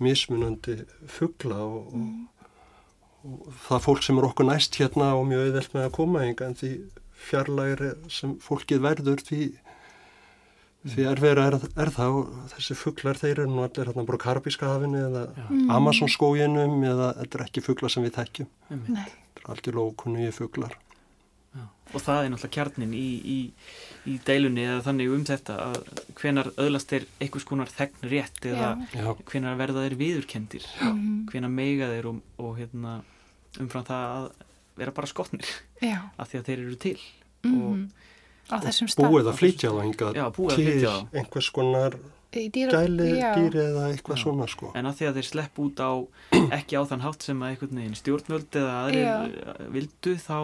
[0.03, 2.36] mismunandi fuggla og, og, og
[3.67, 6.57] það fólk sem er okkur næst hérna og mjög auðvelt með að koma hinga en
[6.59, 6.71] því
[7.27, 9.41] fjarlægri sem fólkið verður því
[10.87, 14.69] því erfiðra er, er það og þessi fugglar þeir eru nú allir hérna bara Karabíska
[14.69, 15.23] hafinu eða
[15.73, 18.51] Amazon skóginum eða þetta er ekki fugglar sem við þekkjum.
[18.69, 19.07] Þetta
[19.41, 20.77] er algjörlega ókunnugi fugglar
[21.95, 23.37] og það er náttúrulega kjarnin í, í,
[24.11, 25.77] í deilunni eða þannig um þetta að
[26.19, 30.67] hvenar öðlast er einhvers konar þegn rétt eða Já, hvenar verða þeir viðurkendir
[31.31, 32.97] hvenar meiga þeir og, og hérna,
[33.63, 34.27] umfram það að
[34.77, 35.49] vera bara skotnir.
[35.81, 35.97] Já.
[36.21, 36.99] af því að þeir eru til.
[37.47, 37.87] Mm
[38.47, 41.17] á þessum stað búið að flytja þá hingað Já, búið að til flytja þá.
[41.19, 41.97] einhvers konar
[42.37, 43.29] Í dýra- gæli Já.
[43.35, 44.69] dýri eða eitthvað svona sko.
[44.77, 45.91] En að því að þeir slepp út á
[46.59, 49.15] ekki á þann hátt sem að einhvern veginn stjórnvöld eða aðrir Já.
[49.73, 50.37] vildu þá,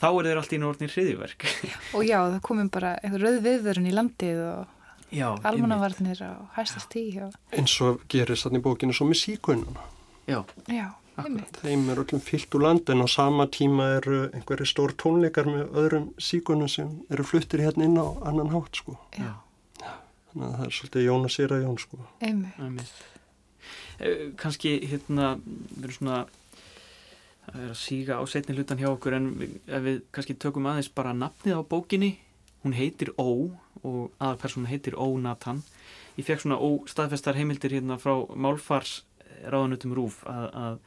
[0.00, 1.46] þá er þeir allt í nortnir hriðiverk
[1.96, 4.74] og já, það komum bara einhver rauð viðvörun í landið og
[5.08, 7.36] Já, almannavarnir á hæsta stíð og...
[7.56, 9.86] eins og gerist þannig í bókinu svo með síkununa
[10.28, 14.94] Já, já, þeim er öllum fyllt úr land en á sama tíma eru einhverju stór
[15.00, 18.96] tónleikar með öðrum síkunum sem eru fluttir hérna inn á annan hátt sko.
[19.18, 19.34] Já,
[19.82, 22.00] þannig að það er svolítið Jón og Sýra Jón sko.
[22.20, 22.60] Einmitt.
[22.62, 23.00] Einmitt.
[23.98, 25.32] Eh, kannski hérna
[25.82, 26.20] erum svona
[27.48, 30.68] að vera að síga á setni hlutan hjá okkur en við, ef við kannski tökum
[30.70, 32.12] aðeins bara nafnið á bókinni
[32.62, 33.50] hún heitir Ó
[33.82, 35.62] og aðalpersona heitir Ó Nathan.
[36.18, 39.02] Ég fekk svona óstaðfestar heimildir hérna frá Málfars
[39.46, 40.78] ráðanutum Rúf að, að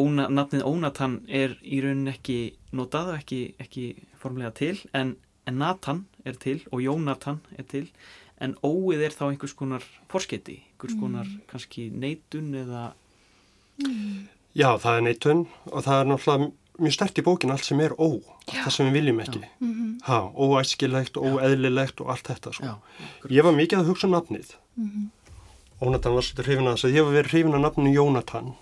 [0.00, 2.38] óna, nafnið Ónatan er í raunin ekki
[2.76, 3.86] notað og ekki, ekki
[4.18, 5.14] formlega til en,
[5.46, 7.86] en Nathan er til og Jónatan er til
[8.42, 12.90] en óið er þá einhvers konar forsketi, einhvers konar kannski neitun eða
[14.56, 17.92] Já, það er neitun og það er náttúrulega mjög stert í bókinu allt sem er
[17.96, 19.42] ó, allt það sem við viljum ekki.
[20.06, 22.72] Ha, óæskilegt, óeðlilegt og allt þetta sko.
[22.72, 22.74] já,
[23.32, 24.52] Ég var mikið að hugsa um nafnið.
[25.82, 28.54] Ónatan var svolítið hrifin að þess að ég var verið hrifin að nafninu Jónatan.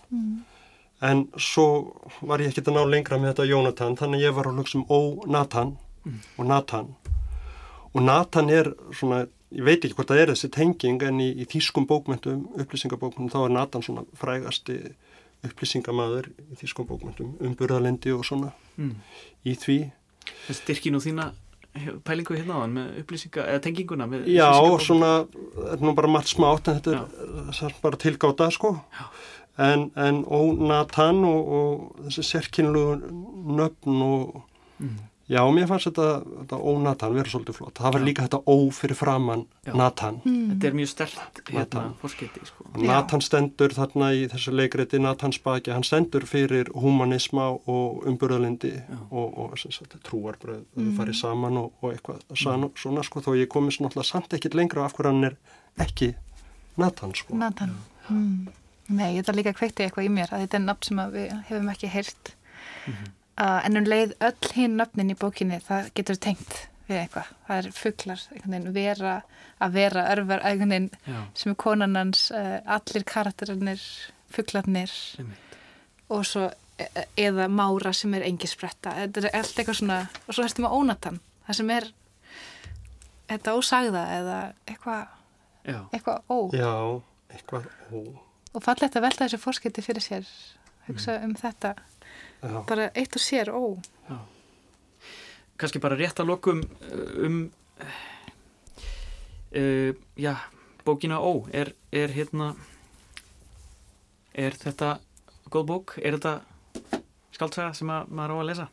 [1.05, 1.67] En svo
[2.25, 4.79] var ég ekkert að ná lengra með þetta Jónatan, þannig að ég var að hugsa
[4.81, 5.77] um Ó-Natan
[6.39, 6.95] og Natan.
[7.95, 11.47] Og Natan er svona, ég veit ekki hvort það er þessi tenging, en í, í
[11.47, 14.81] þýskum bókmyndum, upplýsingabókmyndum, þá er Natan svona frægasti
[15.45, 18.51] upplýsingamaður í þýskum bókmyndum, um burðalendi og svona
[18.81, 18.95] mm.
[19.45, 19.79] í því.
[20.49, 21.31] það styrkir nú þína
[22.07, 25.12] pælingu hérna á hann með upplýsinga eða tenginguna með Já, svona,
[25.59, 27.01] þetta er nú bara margt smátt en þetta
[27.51, 28.75] það er bara tilgáta sko.
[29.59, 32.99] En, en ónatan og, og þessi sérkynlugu
[33.61, 34.43] nöfn og
[34.83, 34.97] Mm.
[35.31, 36.07] Já, mér fannst þetta,
[36.41, 39.72] þetta ónatan vera svolítið flott, það var líka þetta ó fyrir framann Já.
[39.79, 41.95] Natan þetta er mjög stert hérna Nathan.
[42.03, 42.66] forsketi sko.
[42.85, 48.75] Natan stendur þarna í þessu leikreiti Natan Spaki, hann stendur fyrir humanisma og umburðalindi
[49.11, 49.57] og, og
[50.05, 54.37] trúarbröð þau farið saman og, og eitthvað svona, svona sko, þó ég komist náttúrulega samt
[54.37, 55.39] ekkit lengra af hverju hann er
[55.81, 56.12] ekki
[56.77, 57.37] Natan sko.
[57.39, 57.77] Nathan.
[58.11, 58.49] Mm.
[58.93, 61.89] Nei, þetta líka kveikti eitthvað í mér að þetta er nafn sem við hefum ekki
[61.89, 62.35] heyrt
[63.41, 66.57] uh, en um leið öll hinn nafnin í bókinni það getur tengt
[66.89, 67.30] við eitthvað.
[67.47, 68.24] Það er fugglar,
[68.74, 69.14] vera
[69.64, 70.43] að vera, örvar,
[71.35, 73.80] sem er konan hans, uh, allir karakterinir
[74.35, 74.93] fugglarnir
[76.11, 78.93] og svo e- eða mára sem er engispretta.
[78.99, 81.89] Þetta er allt eitthvað svona og svo ertum við ónatan, það sem er
[83.30, 85.07] þetta ósagða eða eitthvað,
[85.93, 86.39] eitthvað ó.
[86.53, 86.74] Já,
[87.32, 88.20] eitthvað ó,
[88.55, 90.28] og fallegt að velta þessu fórskipti fyrir sér
[90.89, 91.74] hugsa um þetta
[92.45, 93.63] já, bara eitt og sér ó.
[95.55, 97.37] Kannski bara rétt að lokum uh, um
[99.55, 100.35] uh, já,
[100.85, 102.55] bókina Ó er, er hérna
[104.35, 104.99] er þetta
[105.51, 106.41] góð bók, er þetta
[107.35, 108.67] skaldsaga sem að, maður á að lesa?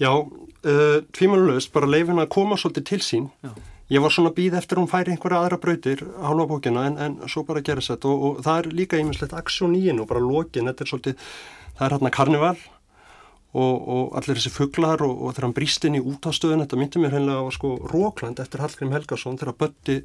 [0.00, 3.28] Já uh, tvímanulegst bara leifin að koma svolítið til sín.
[3.44, 3.52] Já.
[3.90, 7.44] Ég var svona býð eftir hún færi einhverja aðra brautir hálfa bókina en, en svo
[7.48, 8.10] bara gerist þetta.
[8.10, 11.32] Og, og það er líka einmislegt aksjón í hennu og bara lokin, þetta er svolítið
[11.80, 12.56] það er hérna karnival
[13.50, 17.02] og, og allir þessi fugglar og, og þegar hann brýst inn í útastöðun þetta myndi
[17.02, 19.96] mér hennilega á sko Rókland eftir Hallgrim Helgason þegar Bötti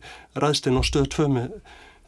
[0.41, 1.59] ræðst inn á stöð 2 með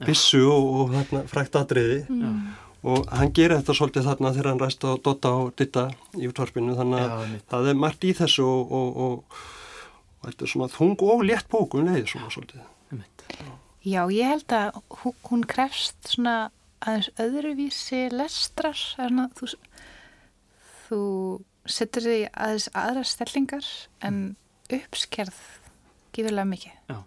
[0.06, 2.04] bissu og, og hérna, frækt atriði.
[2.10, 2.56] Mm.
[2.88, 6.78] og hann gerir þetta svolítið þarna þegar hann ræst á Dotta og Ditta í útvarpinu
[6.78, 9.40] þannig að það er margt í þessu og, og, og,
[10.22, 12.66] og þetta er svona þung og létt bókum leið svona svolítið.
[13.88, 16.50] Já, ég held að hún, hún krefst svona
[16.84, 19.54] aðeins öðruvísi lestrar svona, þú,
[20.88, 21.02] þú
[21.68, 23.70] setur því aðeins aðra stellingar
[24.04, 24.20] en
[24.74, 25.40] uppskerð
[26.16, 26.76] gífurlega mikið.
[26.92, 26.98] Já.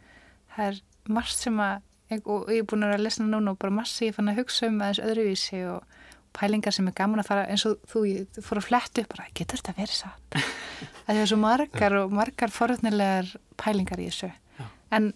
[0.55, 3.61] Það er margt sem að og ég er búin að vera að lesna núna og
[3.63, 5.90] bara massi ég fann að hugsa um aðeins öðruvísi og
[6.37, 8.03] pælingar sem er gaman að fara eins og þú,
[8.37, 10.39] þú fór að fletta upp bara, getur þetta verið satt?
[11.07, 14.67] það er svo margar og margar forutnilegar pælingar í þessu Já.
[14.99, 15.11] en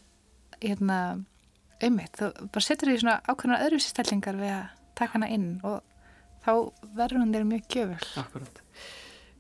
[0.65, 0.99] hérna
[1.85, 4.67] einmitt, þú bara setur því svona ákveðnar öðruvísi stellingar við að
[4.99, 5.81] taka hana inn og
[6.45, 6.53] þá
[6.97, 8.61] verður hún þér mjög gjöful Akkurat.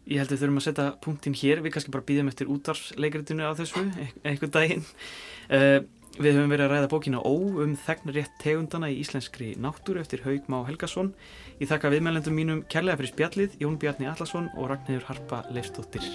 [0.04, 3.46] Ég held að við þurfum að setja punktinn hér, við kannski bara býðum eftir útvarsleikritinu
[3.48, 4.82] á þessu, eit- einhvern daginn.
[5.48, 5.78] Uh,
[6.20, 7.32] við höfum verið að ræða bókina Ó
[7.64, 11.14] um þegnrétt tegundana í íslenskri náttúru eftir Haug Má Helgason.
[11.60, 16.08] Ég þakka viðmælendum mínum kærlega fyrir spjallið, Jón Bjarni Allarsson og Ragnhildur Harpa Leifstóttir.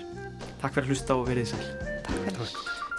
[0.60, 1.66] Takk fyrir að hlusta og verið sæl.
[2.04, 2.99] Takk fyrir.